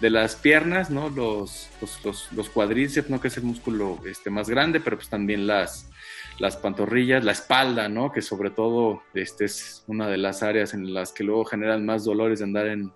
[0.00, 1.10] las piernas, ¿no?
[1.10, 1.68] Los,
[2.04, 3.20] los, los, cuadríceps, ¿no?
[3.20, 5.90] Que es el músculo este, más grande, pero pues también las,
[6.38, 8.12] las pantorrillas, la espalda, ¿no?
[8.12, 12.04] Que sobre todo este es una de las áreas en las que luego generan más
[12.04, 12.92] dolores de andar en,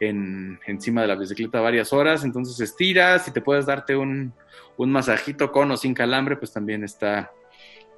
[0.00, 4.32] en, encima de la bicicleta varias horas, entonces estiras y te puedes darte un,
[4.76, 7.32] un masajito con o sin calambre, pues también está,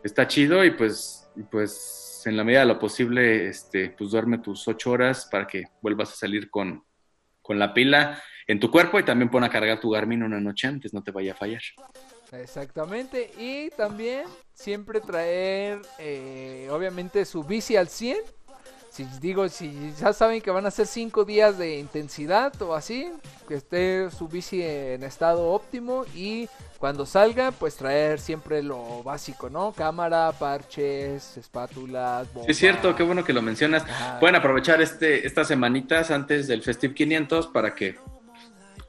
[0.03, 4.67] está chido y pues, pues en la medida de lo posible, este, pues duerme tus
[4.69, 6.85] ocho horas para que vuelvas a salir con,
[7.43, 10.67] con la pila en tu cuerpo y también pon a cargar tu Garmin una noche
[10.67, 11.63] antes, no te vaya a fallar.
[12.33, 18.19] Exactamente, y también siempre traer, eh, obviamente, su bici al 100
[19.05, 23.11] si digo, si ya saben que van a ser cinco días de intensidad o así,
[23.49, 26.49] que esté su bici en estado óptimo y
[26.79, 29.73] cuando salga, pues traer siempre lo básico, ¿no?
[29.73, 33.85] Cámara, parches, espátulas, es cierto, qué bueno que lo mencionas.
[34.19, 37.97] Pueden aprovechar este, estas semanitas antes del Festive 500 para que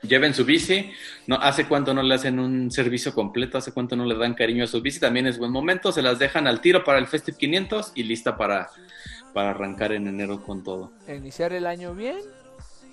[0.01, 0.91] lleven su bici.
[1.27, 4.63] No, hace cuánto no le hacen un servicio completo, hace cuánto no le dan cariño
[4.63, 4.99] a su bici.
[4.99, 8.37] También es buen momento, se las dejan al tiro para el Festive 500 y lista
[8.37, 8.69] para
[9.33, 10.91] para arrancar en enero con todo.
[11.07, 12.19] Iniciar el año bien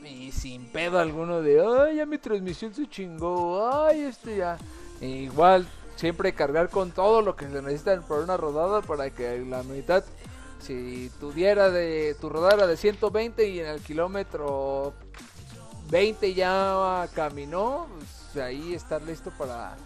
[0.05, 4.59] y sin pedo alguno de, ay, ya mi transmisión se chingó, ay, este ya.
[5.01, 5.67] igual,
[5.97, 10.05] siempre cargar con todo lo que se necesita para una rodada para que la mitad,
[10.61, 14.95] si tuviera de, tu rodada de 120 y en el kilómetro
[15.91, 17.89] 20 ya caminó,
[18.33, 19.77] pues ahí estar listo para,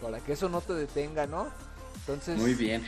[0.00, 1.48] para que eso no te detenga, ¿no?
[2.00, 2.38] Entonces...
[2.38, 2.84] Muy bien.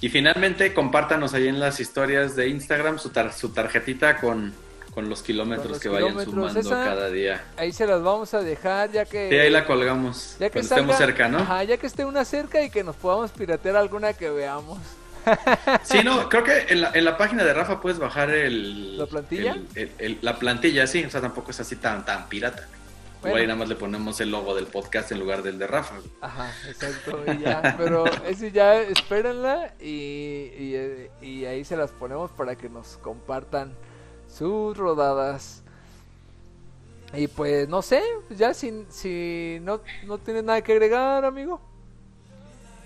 [0.00, 4.52] Y finalmente, compártanos ahí en las historias de Instagram su, su tarjetita con,
[4.96, 7.44] los kilómetros que vayan sumando cada día.
[7.56, 9.28] Ahí se las vamos a dejar ya que...
[9.28, 10.36] Sí, ahí la colgamos.
[10.40, 11.38] Ya que estemos cerca, ¿no?
[11.38, 14.78] Ajá, ya que esté una cerca y que nos podamos piratear alguna que veamos.
[15.82, 18.96] Sí, no, creo que en la, en la página de Rafa puedes bajar el...
[18.96, 19.56] ¿La plantilla?
[20.20, 22.68] la plantilla, sí, o sea, tampoco es así tan, tan pirata.
[23.26, 25.96] Igual y nada más le ponemos el logo del podcast en lugar del de Rafa.
[26.20, 27.22] Ajá, exacto.
[27.32, 30.76] Y ya, pero ese ya espérenla y,
[31.20, 33.72] y, ahí se las ponemos para que nos compartan
[34.28, 35.62] sus rodadas.
[37.14, 41.60] Y pues no sé, ya si, si no, no tienes nada que agregar, amigo.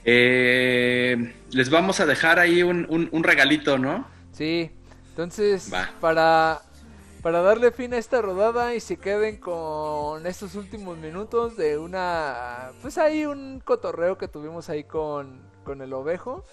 [0.04, 4.06] Eh, les vamos a dejar ahí un, un, regalito, ¿no?
[4.32, 4.70] Sí,
[5.10, 5.70] entonces
[6.00, 6.62] para
[7.22, 12.72] para darle fin a esta rodada y se queden con estos últimos minutos de una
[12.82, 16.44] pues hay un cotorreo que tuvimos ahí con, con el ovejo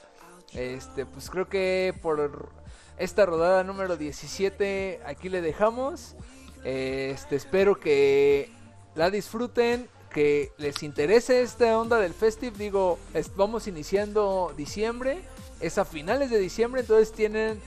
[0.53, 2.49] Este, pues creo que por
[2.97, 6.15] esta rodada número 17 aquí le dejamos.
[6.63, 8.49] Este, espero que
[8.95, 12.57] la disfruten, que les interese esta onda del festival.
[12.57, 12.97] Digo,
[13.35, 15.19] vamos iniciando diciembre,
[15.59, 17.59] es a finales de diciembre, entonces tienen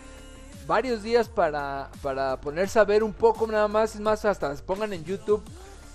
[0.71, 3.97] varios días para, para ponerse a ver un poco nada más.
[3.97, 5.43] Es más, hasta pongan en YouTube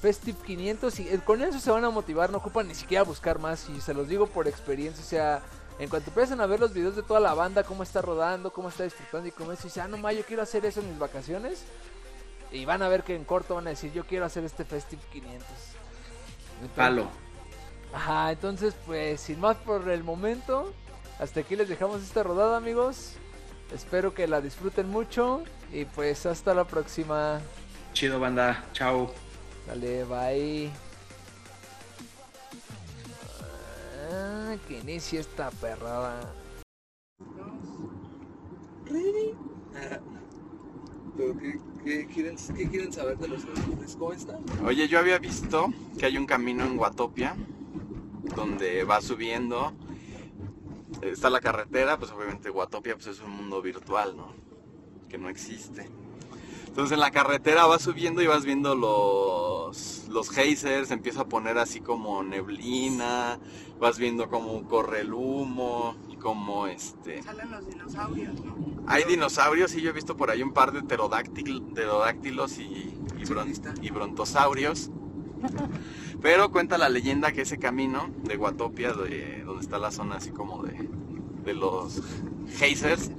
[0.01, 2.29] Festive 500 y eh, con eso se van a motivar.
[2.29, 3.69] No ocupan ni siquiera buscar más.
[3.69, 5.01] Y se los digo por experiencia.
[5.01, 5.41] O sea,
[5.79, 8.67] en cuanto empiezan a ver los videos de toda la banda, cómo está rodando, cómo
[8.67, 10.89] está disfrutando y cómo es, y dice, ah, no, ma, yo quiero hacer eso en
[10.89, 11.63] mis vacaciones.
[12.51, 15.01] Y van a ver que en corto van a decir, yo quiero hacer este Festive
[15.09, 15.47] 500.
[16.75, 17.07] Palo.
[17.93, 20.73] Ajá, entonces, pues, sin más por el momento,
[21.17, 23.13] hasta aquí les dejamos esta rodada, amigos.
[23.73, 27.41] Espero que la disfruten mucho y pues hasta la próxima.
[27.93, 29.11] Chido banda, chao.
[29.67, 30.69] Dale, bye.
[34.11, 36.33] Ah, que inicie esta perrada.
[38.85, 39.33] ¿Ready?
[41.17, 41.37] ¿Pero
[41.83, 43.45] qué, quieren, qué quieren saber de los
[43.97, 44.43] ¿Cómo están?
[44.65, 47.35] Oye, yo había visto que hay un camino en Guatopia
[48.35, 49.73] donde va subiendo
[51.01, 54.33] está la carretera, pues obviamente Guatopia pues es un mundo virtual, ¿no?
[55.09, 55.89] Que no existe.
[56.67, 61.57] Entonces en la carretera vas subiendo y vas viendo los, los geysers, empieza a poner
[61.57, 63.39] así como neblina,
[63.79, 67.23] vas viendo cómo corre el humo y como este...
[67.23, 68.57] Salen los dinosaurios, ¿no?
[68.87, 72.93] Hay dinosaurios y yo he visto por ahí un par de pterodáctilos y,
[73.81, 74.91] y brontosaurios.
[76.21, 80.31] Pero cuenta la leyenda que ese camino de Guatopia, de, donde está la zona así
[80.31, 80.89] como de,
[81.43, 82.01] de los
[82.57, 83.11] geysers,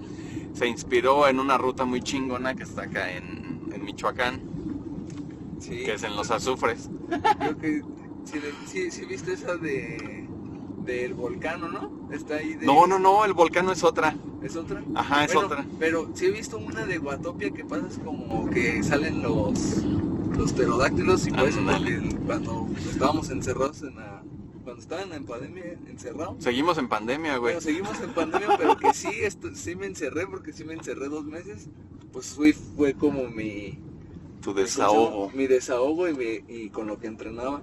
[0.55, 4.41] se inspiró en una ruta muy chingona que está acá en, en Michoacán,
[5.61, 6.89] que es en los azufres.
[7.39, 7.83] Creo que
[8.67, 10.27] sí, sí, viste esa de
[10.87, 11.91] del volcán, ¿no?
[12.13, 14.15] Está ahí No, no, no, el volcán es otra.
[14.43, 14.83] ¿Es otra?
[14.95, 15.67] Ajá, es otra.
[15.79, 19.85] Pero sí he visto una de Guatopia que pasa como que salen los
[20.37, 21.61] los pterodáctilos y por eso
[22.27, 24.23] cuando estábamos encerrados en la
[24.65, 26.43] cuando estaban en pandemia encerrados.
[26.43, 27.55] Seguimos en pandemia, güey.
[27.55, 31.09] Bueno, seguimos en pandemia, pero que sí, esto, sí me encerré porque sí me encerré
[31.09, 31.69] dos meses.
[32.13, 33.79] Pues fui, fue como mi...
[34.43, 35.31] Tu desahogo.
[35.35, 37.63] Mi desahogo y, y con lo que entrenaba.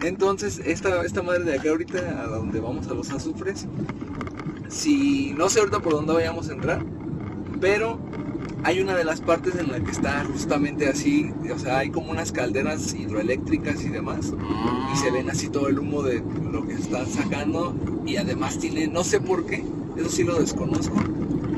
[0.00, 3.66] Entonces, esta, esta madre de acá ahorita, a donde vamos a los azufres,
[4.68, 6.84] si no sé ahorita por dónde vayamos a entrar,
[7.60, 7.98] pero
[8.64, 12.10] hay una de las partes en la que está justamente así, o sea, hay como
[12.10, 14.32] unas calderas hidroeléctricas y demás,
[14.92, 17.74] y se ven así todo el humo de lo que están sacando,
[18.06, 19.62] y además tiene, no sé por qué,
[19.96, 20.96] eso sí lo desconozco,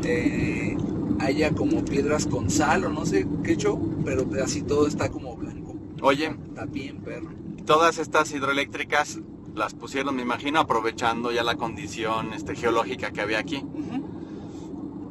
[0.05, 0.77] eh,
[1.21, 5.37] haya como piedras con sal o no sé qué show, pero así todo está como
[5.37, 5.77] blanco.
[6.03, 7.31] Oye, está bien, perro.
[7.65, 9.21] Todas estas hidroeléctricas
[9.55, 13.65] las pusieron, me imagino, aprovechando ya la condición este, geológica que había aquí.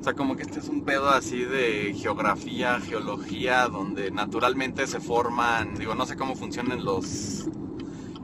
[0.06, 5.74] Sea, como que este es un pedo así de geografía, geología, donde naturalmente se forman,
[5.74, 7.46] digo, no sé cómo funcionan los,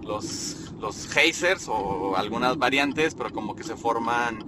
[0.03, 4.45] los, los geysers o algunas variantes, pero como que se forman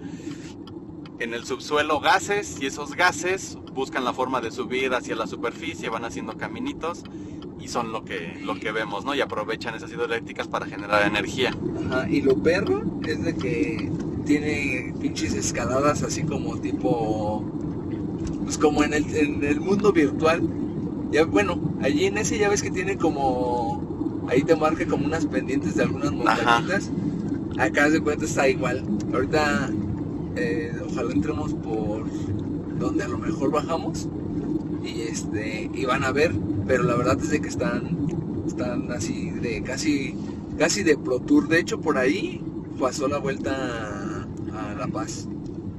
[1.17, 5.89] en el subsuelo gases y esos gases buscan la forma de subir hacia la superficie,
[5.89, 7.03] van haciendo caminitos
[7.59, 9.15] y son lo que, lo que vemos, ¿no?
[9.15, 11.51] Y aprovechan esas hidroeléctricas para generar energía.
[11.87, 13.91] Ajá, y lo perro es de que
[14.25, 17.43] tiene pinches escaladas así como tipo,
[18.43, 20.41] pues como en el, en el mundo virtual.
[21.11, 25.25] Ya, bueno, allí en ese ya ves que tiene como, ahí te marca como unas
[25.25, 26.89] pendientes de algunas montañitas.
[27.57, 28.83] Acá de cuenta está igual.
[29.13, 29.69] Ahorita,
[30.35, 32.05] eh, ojalá entremos por
[32.79, 34.07] donde a lo mejor bajamos
[34.83, 36.33] y este y van a ver,
[36.67, 38.07] pero la verdad es de que están
[38.47, 40.15] están así de casi
[40.57, 41.47] casi de Pro Tour.
[41.47, 42.41] De hecho, por ahí
[42.79, 44.02] pasó la vuelta
[44.85, 45.27] la Paz.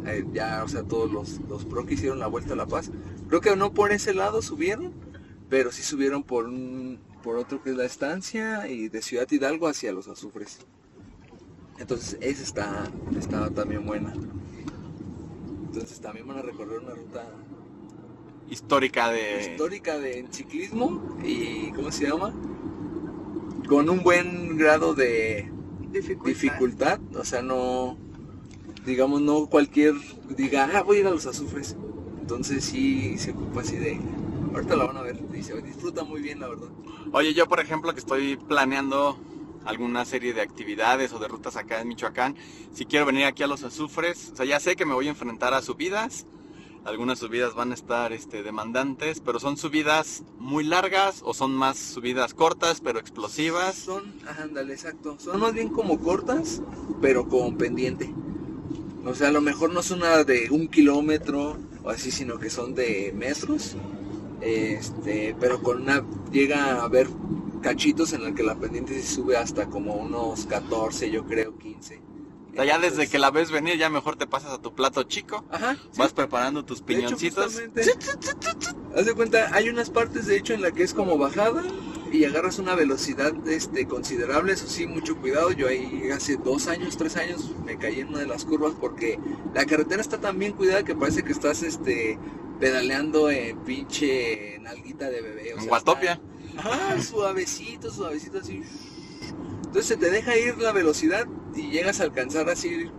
[0.06, 2.90] Eh, ya, o sea, todos los, los pro que hicieron la vuelta a La Paz.
[3.28, 4.92] Creo que no por ese lado subieron,
[5.48, 9.68] pero sí subieron por un, por otro que es la estancia y de Ciudad Hidalgo
[9.68, 10.58] hacia los azufres.
[11.78, 12.84] Entonces, esa está,
[13.18, 14.12] está también buena.
[15.66, 17.26] Entonces, también van a recorrer una ruta
[18.50, 22.34] histórica de histórica de ciclismo y ¿cómo se llama?
[23.66, 25.50] Con un buen grado de
[25.90, 27.96] dificultad o sea, no
[28.84, 29.94] digamos, no cualquier
[30.36, 31.76] diga, ah, voy a ir a los azufres.
[32.20, 34.00] Entonces sí se ocupa así de,
[34.54, 36.68] ahorita la van a ver, dice, disfruta muy bien, la verdad.
[37.12, 39.18] Oye, yo por ejemplo que estoy planeando
[39.64, 42.36] alguna serie de actividades o de rutas acá en Michoacán,
[42.72, 45.10] si quiero venir aquí a los azufres, o sea, ya sé que me voy a
[45.10, 46.26] enfrentar a subidas,
[46.84, 51.78] algunas subidas van a estar este, demandantes, pero son subidas muy largas o son más
[51.78, 53.74] subidas cortas pero explosivas.
[53.74, 54.02] Son,
[54.38, 56.62] ándale, exacto, son más bien como cortas,
[57.00, 58.12] pero con pendiente.
[59.06, 62.50] O sea, a lo mejor no es una de un kilómetro o así, sino que
[62.50, 63.76] son de metros.
[64.40, 67.08] Este, pero con una llega a haber
[67.62, 72.00] cachitos en el que la pendiente se sube hasta como unos 14, yo creo, 15.
[72.52, 75.02] O sea, ya desde que la ves venir, ya mejor te pasas a tu plato
[75.04, 75.44] chico.
[75.50, 75.74] Ajá.
[75.74, 75.98] sí.
[75.98, 77.44] Vas preparando tus De hecho, piñoncitos.
[77.46, 77.82] justamente,
[78.96, 81.62] Haz de cuenta, hay unas partes de hecho en la que es como bajada
[82.14, 85.50] y agarras una velocidad este, considerable, eso sí, mucho cuidado.
[85.52, 89.18] Yo ahí hace dos años, tres años me caí en una de las curvas porque
[89.52, 92.18] la carretera está tan bien cuidada que parece que estás este,
[92.60, 95.52] pedaleando en pinche nalguita de bebé.
[95.54, 96.12] o En sea, Guatopia.
[96.56, 98.62] está- Ajá, suavecito, suavecito así.
[99.56, 102.90] Entonces se te deja ir la velocidad y llegas a alcanzar así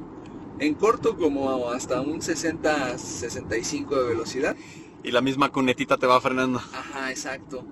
[0.60, 4.58] en corto como hasta un 60, 65 de velocidad.
[5.04, 6.60] Y la misma cunetita te va frenando.
[6.74, 7.64] Ajá, exacto.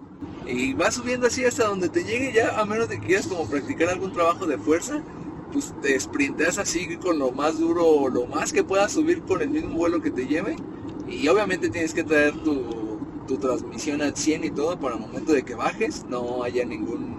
[0.47, 3.47] Y vas subiendo así hasta donde te llegue ya, a menos de que quieras como
[3.47, 5.01] practicar algún trabajo de fuerza,
[5.51, 9.49] pues te sprinteas así con lo más duro lo más que puedas subir con el
[9.49, 10.55] mismo vuelo que te lleve.
[11.07, 15.33] Y obviamente tienes que traer tu, tu transmisión al 100 y todo para el momento
[15.33, 17.15] de que bajes, no haya ningún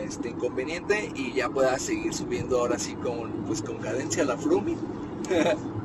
[0.00, 4.76] este, inconveniente y ya puedas seguir subiendo ahora sí con, pues, con cadencia la Frumi.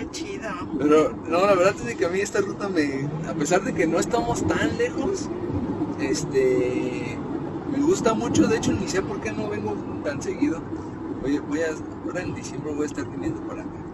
[0.00, 0.48] Qué chido.
[0.78, 3.86] Pero no, la verdad es que a mí esta ruta me, a pesar de que
[3.86, 5.28] no estamos tan lejos,
[6.00, 7.18] este,
[7.70, 8.46] me gusta mucho.
[8.46, 10.62] De hecho, ni sé por qué no vengo tan seguido.
[11.22, 11.66] Oye, voy a,
[12.06, 13.84] ahora en diciembre voy a estar viniendo para acá.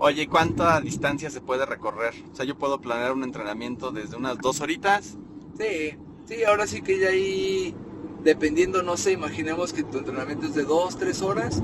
[0.00, 2.12] Oye, ¿y ¿cuánta distancia se puede recorrer?
[2.30, 5.16] O sea, yo puedo planear un entrenamiento desde unas dos horitas.
[5.58, 5.96] Sí,
[6.26, 7.74] sí, ahora sí que ya ahí,
[8.24, 11.62] dependiendo, no sé, imaginemos que tu entrenamiento es de dos, tres horas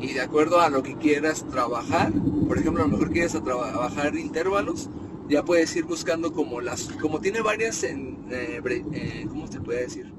[0.00, 2.12] y de acuerdo a lo que quieras trabajar,
[2.46, 4.88] por ejemplo, a lo mejor quieres trabajar intervalos,
[5.28, 8.60] ya puedes ir buscando como las, como tiene varias, en, eh,
[8.92, 10.12] eh, ¿cómo se puede decir?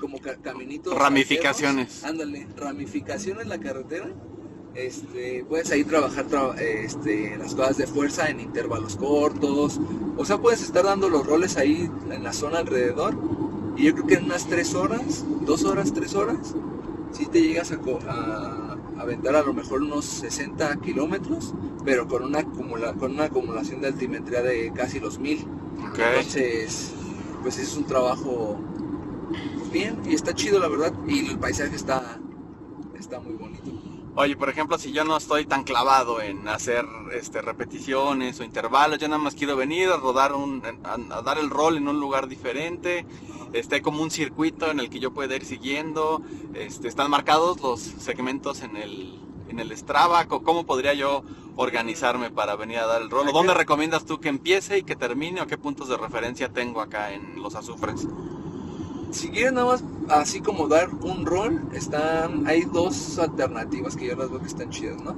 [0.00, 0.94] Como ca- caminitos.
[0.96, 2.04] Ramificaciones.
[2.04, 4.08] Ándale, ramificaciones la carretera.
[4.74, 9.78] Este, puedes ahí trabajar tra- este, las cosas de fuerza en intervalos cortos.
[10.16, 13.14] O sea, puedes estar dando los roles ahí en la zona alrededor.
[13.76, 16.54] Y yo creo que en unas tres horas, dos horas, tres horas,
[17.12, 21.52] si te llegas a, co- a aventar a lo mejor unos 60 kilómetros,
[21.84, 25.44] pero con una, acumula- con una acumulación de altimetría de casi los mil.
[26.14, 26.92] Entonces,
[27.42, 28.58] pues es un trabajo
[29.58, 32.18] pues, bien y está chido la verdad y el paisaje está,
[32.98, 33.70] está muy bonito.
[34.16, 38.98] Oye, por ejemplo, si yo no estoy tan clavado en hacer este, repeticiones o intervalos,
[38.98, 41.98] yo nada más quiero venir a rodar un, a, a dar el rol en un
[41.98, 43.04] lugar diferente,
[43.54, 46.22] este, como un circuito en el que yo pueda ir siguiendo,
[46.54, 51.22] este, están marcados los segmentos en el, en el Strava, ¿cómo podría yo
[51.56, 53.28] organizarme para venir a dar el rol?
[53.28, 56.80] ¿O ¿Dónde recomiendas tú que empiece y que termine o qué puntos de referencia tengo
[56.80, 58.06] acá en los azufres?
[59.12, 64.16] Si quieren nada más así como dar un rol, están, hay dos alternativas que yo
[64.16, 65.14] las veo que están chidas, ¿no?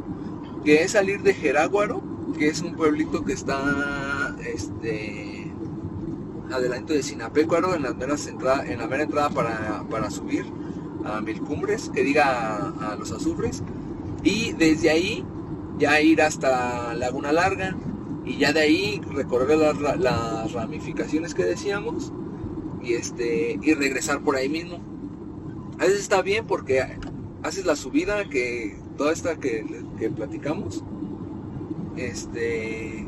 [0.62, 2.02] Que es salir de Jeráguaro,
[2.38, 5.50] que es un pueblito que está este
[6.52, 10.46] adelante de Sinapecuaro en en la mera entrada para, para subir
[11.04, 13.62] a Mil Cumbres, que diga a, los azufres,
[14.22, 15.24] y desde ahí
[15.78, 17.76] ya ir hasta Laguna Larga
[18.24, 22.12] y ya de ahí recorrer las, las ramificaciones que decíamos
[22.82, 24.80] y este y regresar por ahí mismo.
[25.78, 26.82] A veces está bien porque
[27.42, 29.64] haces la subida que toda esta que,
[29.98, 30.82] que platicamos.
[31.96, 33.05] Este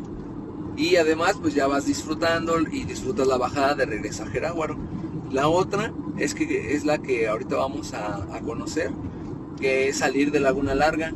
[0.79, 4.76] y además pues ya vas disfrutando y disfrutas la bajada de regreso a Jeráguaro.
[5.33, 8.93] La otra es que es la que ahorita vamos a, a conocer,
[9.61, 11.12] que es salir de Laguna Larga.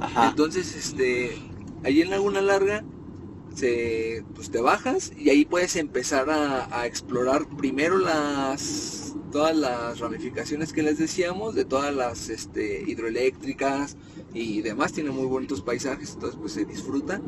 [0.00, 0.30] Ajá.
[0.30, 1.36] Entonces, este,
[1.84, 2.84] ahí en Laguna Larga,
[3.54, 9.98] se, pues te bajas y ahí puedes empezar a, a explorar primero las todas las
[9.98, 13.96] ramificaciones que les decíamos de todas las este, hidroeléctricas
[14.32, 17.20] y demás tiene muy bonitos paisajes entonces pues se disfruta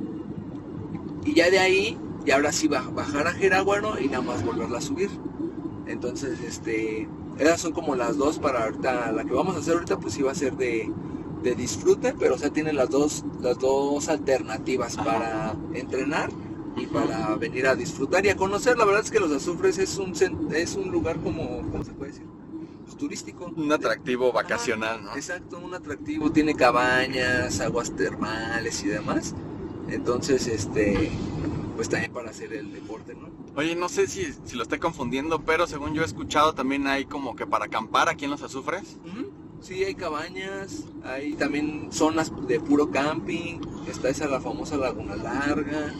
[1.24, 4.78] y ya de ahí y ahora sí baj- bajar a Jeráguaro y nada más volverla
[4.78, 5.10] a subir
[5.86, 7.08] entonces este
[7.38, 10.22] esas son como las dos para ahorita la que vamos a hacer ahorita pues sí
[10.22, 10.90] va a ser de
[11.42, 15.04] de disfrute, pero o sea, tiene las dos, las dos alternativas Ajá.
[15.04, 16.30] para entrenar
[16.76, 18.76] y para venir a disfrutar y a conocer.
[18.76, 20.14] La verdad es que los azufres es un,
[20.52, 22.26] es un lugar como, ¿cómo se puede decir?
[22.84, 23.52] Pues, turístico.
[23.56, 25.00] Un atractivo vacacional.
[25.14, 29.32] Exacto, un atractivo, tiene cabañas, aguas termales y demás.
[29.90, 31.10] Entonces, este,
[31.76, 33.28] pues también para hacer el deporte, ¿no?
[33.56, 37.06] Oye, no sé si, si lo estoy confundiendo, pero según yo he escuchado también hay
[37.06, 38.96] como que para acampar aquí en los azufres.
[39.04, 39.30] Ujú.
[39.60, 45.92] Sí, hay cabañas, hay también zonas de puro camping, está esa la famosa Laguna Larga.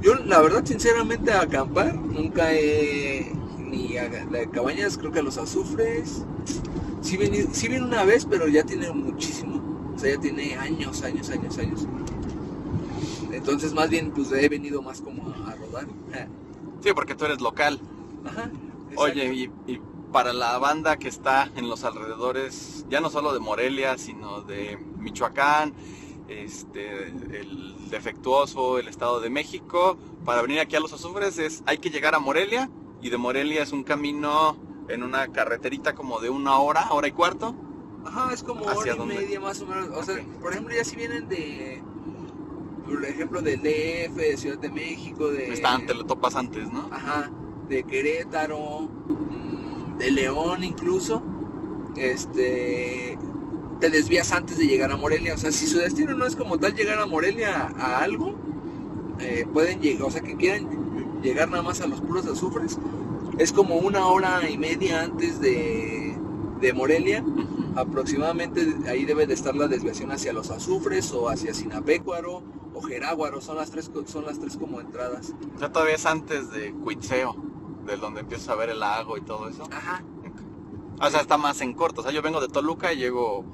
[0.00, 4.10] Yo la verdad sinceramente a acampar nunca he ni a,
[4.50, 6.24] cabañas creo que a los azufres.
[7.00, 9.92] sí viene, sí viene una vez, pero ya tiene muchísimo.
[9.94, 11.86] O sea, ya tiene años, años, años, años.
[13.36, 15.86] Entonces, más bien, pues he venido más como a, a rodar.
[16.82, 17.80] Sí, porque tú eres local.
[18.24, 18.50] Ajá.
[18.96, 19.80] Oye, y, y
[20.12, 24.76] para la banda que está en los alrededores, ya no solo de Morelia, sino de
[24.98, 25.74] Michoacán,
[26.28, 31.78] este, el defectuoso, el Estado de México, para venir aquí a los azufres es, hay
[31.78, 32.70] que llegar a Morelia,
[33.00, 34.56] y de Morelia es un camino
[34.88, 37.54] en una carreterita como de una hora, hora y cuarto.
[38.04, 39.14] Ajá, es como ¿Hacia hora y dónde?
[39.16, 39.88] media más o menos.
[39.88, 41.82] O sea, por ejemplo, ya si vienen de,
[42.86, 45.52] por ejemplo, del DF, de Ciudad de México, de...
[45.52, 46.88] Están, te lo topas antes, ¿no?
[46.90, 47.30] Ajá,
[47.68, 51.22] de Querétaro, mm, de León incluso.
[51.96, 53.18] Este...
[53.80, 55.34] Te desvías antes de llegar a Morelia.
[55.34, 58.34] O sea, si su destino no es como tal llegar a Morelia a algo,
[59.20, 62.78] eh, pueden llegar, o sea, que quieran llegar nada más a los puros azufres.
[63.38, 66.16] Es como una hora y media antes de,
[66.58, 67.22] de Morelia
[67.76, 72.42] aproximadamente ahí debe de estar la desviación hacia los azufres o hacia Sinapecuaro
[72.76, 75.32] o Jeráguaro, son las tres son las tres como entradas.
[75.58, 77.34] Sea, todavía es antes de Cuitzeo,
[77.86, 79.66] de donde empiezas a ver el lago y todo eso.
[79.72, 80.04] Ajá.
[81.00, 82.02] O sea, está más en corto.
[82.02, 83.44] O sea, yo vengo de Toluca y llego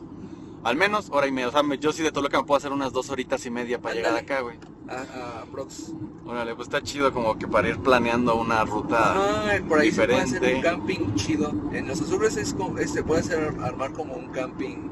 [0.64, 1.48] al menos hora y media.
[1.48, 3.94] O sea, yo sí de Toluca me puedo hacer unas dos horitas y media para
[3.94, 4.58] llegar acá, güey.
[4.88, 5.92] A, a Prox.
[6.26, 9.12] Órale, pues está chido como que para ir planeando una ruta.
[9.12, 11.52] Ajá, por ahí se puede hacer un camping chido.
[11.72, 14.90] En los azufres es como, se puede hacer armar como un camping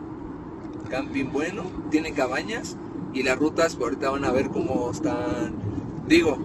[0.88, 2.76] camping bueno, tiene cabañas
[3.12, 5.54] y las rutas pues, ahorita van a ver cómo están.
[6.06, 6.38] Digo,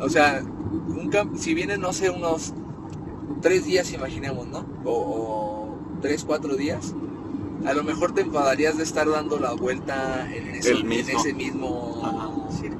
[0.00, 2.52] o sea, un si vienen no sé unos
[3.40, 4.64] tres días imaginemos, ¿no?
[4.84, 6.94] O, o tres, cuatro días.
[7.64, 12.30] A lo mejor te enfadarías de estar dando la vuelta en, eso- ese mismo Ajá.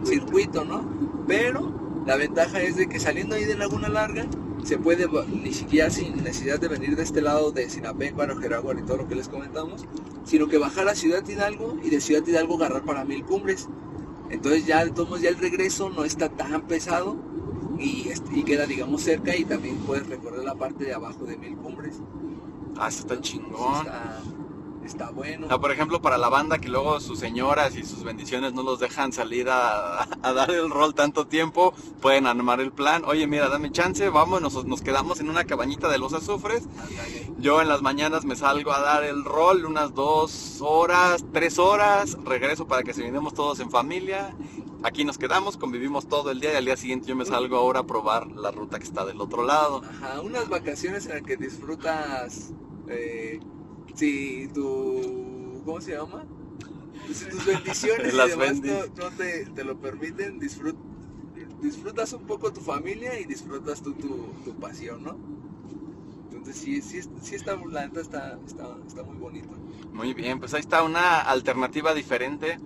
[0.04, 0.84] circuito, ¿no?
[1.26, 1.70] Pero
[2.04, 4.26] la ventaja es de que saliendo ahí de Laguna Larga,
[4.64, 8.82] se puede, ni siquiera sin necesidad de venir de este lado de Sinapecuaro, Jeráguaro y
[8.82, 9.84] todo lo que les comentamos,
[10.24, 13.68] sino que bajar a Ciudad Hidalgo y de Ciudad Hidalgo agarrar para Mil Cumbres.
[14.30, 17.16] Entonces ya de todos ya el regreso no está tan pesado
[17.78, 21.56] y, y queda digamos cerca y también puedes recorrer la parte de abajo de Mil
[21.56, 22.00] Cumbres.
[22.76, 23.78] Ah, está Entonces, chingón.
[23.78, 24.22] Está,
[24.92, 25.46] está bueno.
[25.46, 28.62] O sea, por ejemplo, para la banda que luego sus señoras y sus bendiciones no
[28.62, 33.04] los dejan salir a, a dar el rol tanto tiempo, pueden armar el plan.
[33.06, 36.64] Oye, mira, dame chance, vamos, nos, nos quedamos en una cabañita de los azufres.
[37.38, 42.16] Yo en las mañanas me salgo a dar el rol unas dos horas, tres horas,
[42.24, 44.34] regreso para que se vinemos todos en familia.
[44.84, 47.80] Aquí nos quedamos, convivimos todo el día y al día siguiente yo me salgo ahora
[47.80, 49.82] a probar la ruta que está del otro lado.
[49.88, 52.50] Ajá, unas vacaciones en las que disfrutas,
[52.88, 53.38] eh,
[53.94, 56.24] si tu, ¿cómo se llama?
[57.12, 58.72] Si tus bendiciones y Las demás bendis.
[58.96, 60.76] no, no te, te lo permiten, disfrut-
[61.60, 64.08] disfrutas un poco tu familia y disfrutas tú tu,
[64.44, 65.16] tu pasión, ¿no?
[66.30, 69.48] Entonces sí, sí, sí está, la neta está, está, está muy bonito.
[69.92, 72.58] Muy bien, pues ahí está una alternativa diferente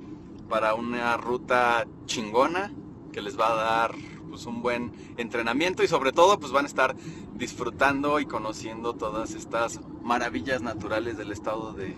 [0.48, 2.72] para una ruta chingona
[3.12, 3.94] que les va a dar
[4.36, 6.94] pues un buen entrenamiento y sobre todo pues van a estar
[7.36, 11.96] disfrutando y conociendo todas estas maravillas naturales del estado de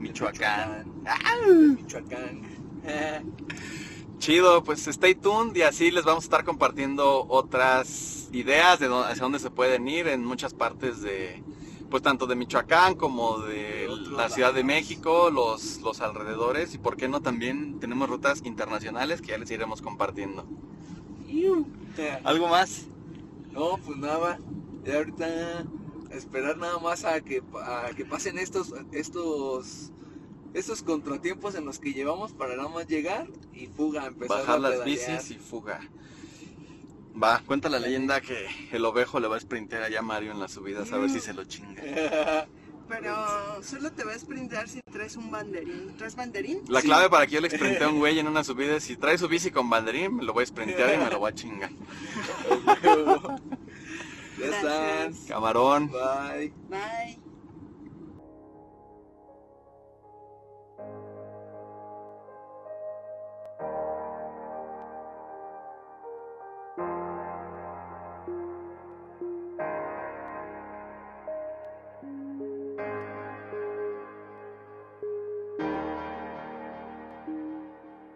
[0.00, 0.92] Michoacán.
[1.76, 2.42] Michoacán.
[4.18, 9.12] Chido, pues stay tuned y así les vamos a estar compartiendo otras ideas de dónde,
[9.12, 11.44] hacia dónde se pueden ir en muchas partes de,
[11.88, 14.64] pues tanto de Michoacán como de De la Ciudad de.
[14.64, 19.52] México, los, los alrededores y por qué no también tenemos rutas internacionales que ya les
[19.52, 20.46] iremos compartiendo.
[22.24, 22.86] ¿Algo más?
[23.52, 24.38] No, pues nada.
[24.84, 25.64] Y ahorita
[26.10, 29.92] esperar nada más a que, a que pasen estos, estos,
[30.54, 34.58] estos contratiempos en los que llevamos para nada más llegar y fuga, empezar Bajar a
[34.58, 35.80] las bicis y fuga.
[37.20, 40.38] Va, cuenta la leyenda que el ovejo le va a sprintear allá a Mario en
[40.38, 41.82] las subidas a ver si se lo chinga.
[42.88, 45.96] Pero solo te va a sprintar si traes un banderín.
[45.96, 46.60] ¿Traes banderín?
[46.68, 46.86] La Sí.
[46.86, 49.18] clave para que yo le sprintee a un güey en una subida es si trae
[49.18, 51.70] su bici con banderín, me lo voy a sprintear y me lo voy a chingar.
[54.38, 55.14] ya están.
[55.28, 55.88] Camarón.
[55.90, 56.52] Bye.
[56.68, 57.25] Bye.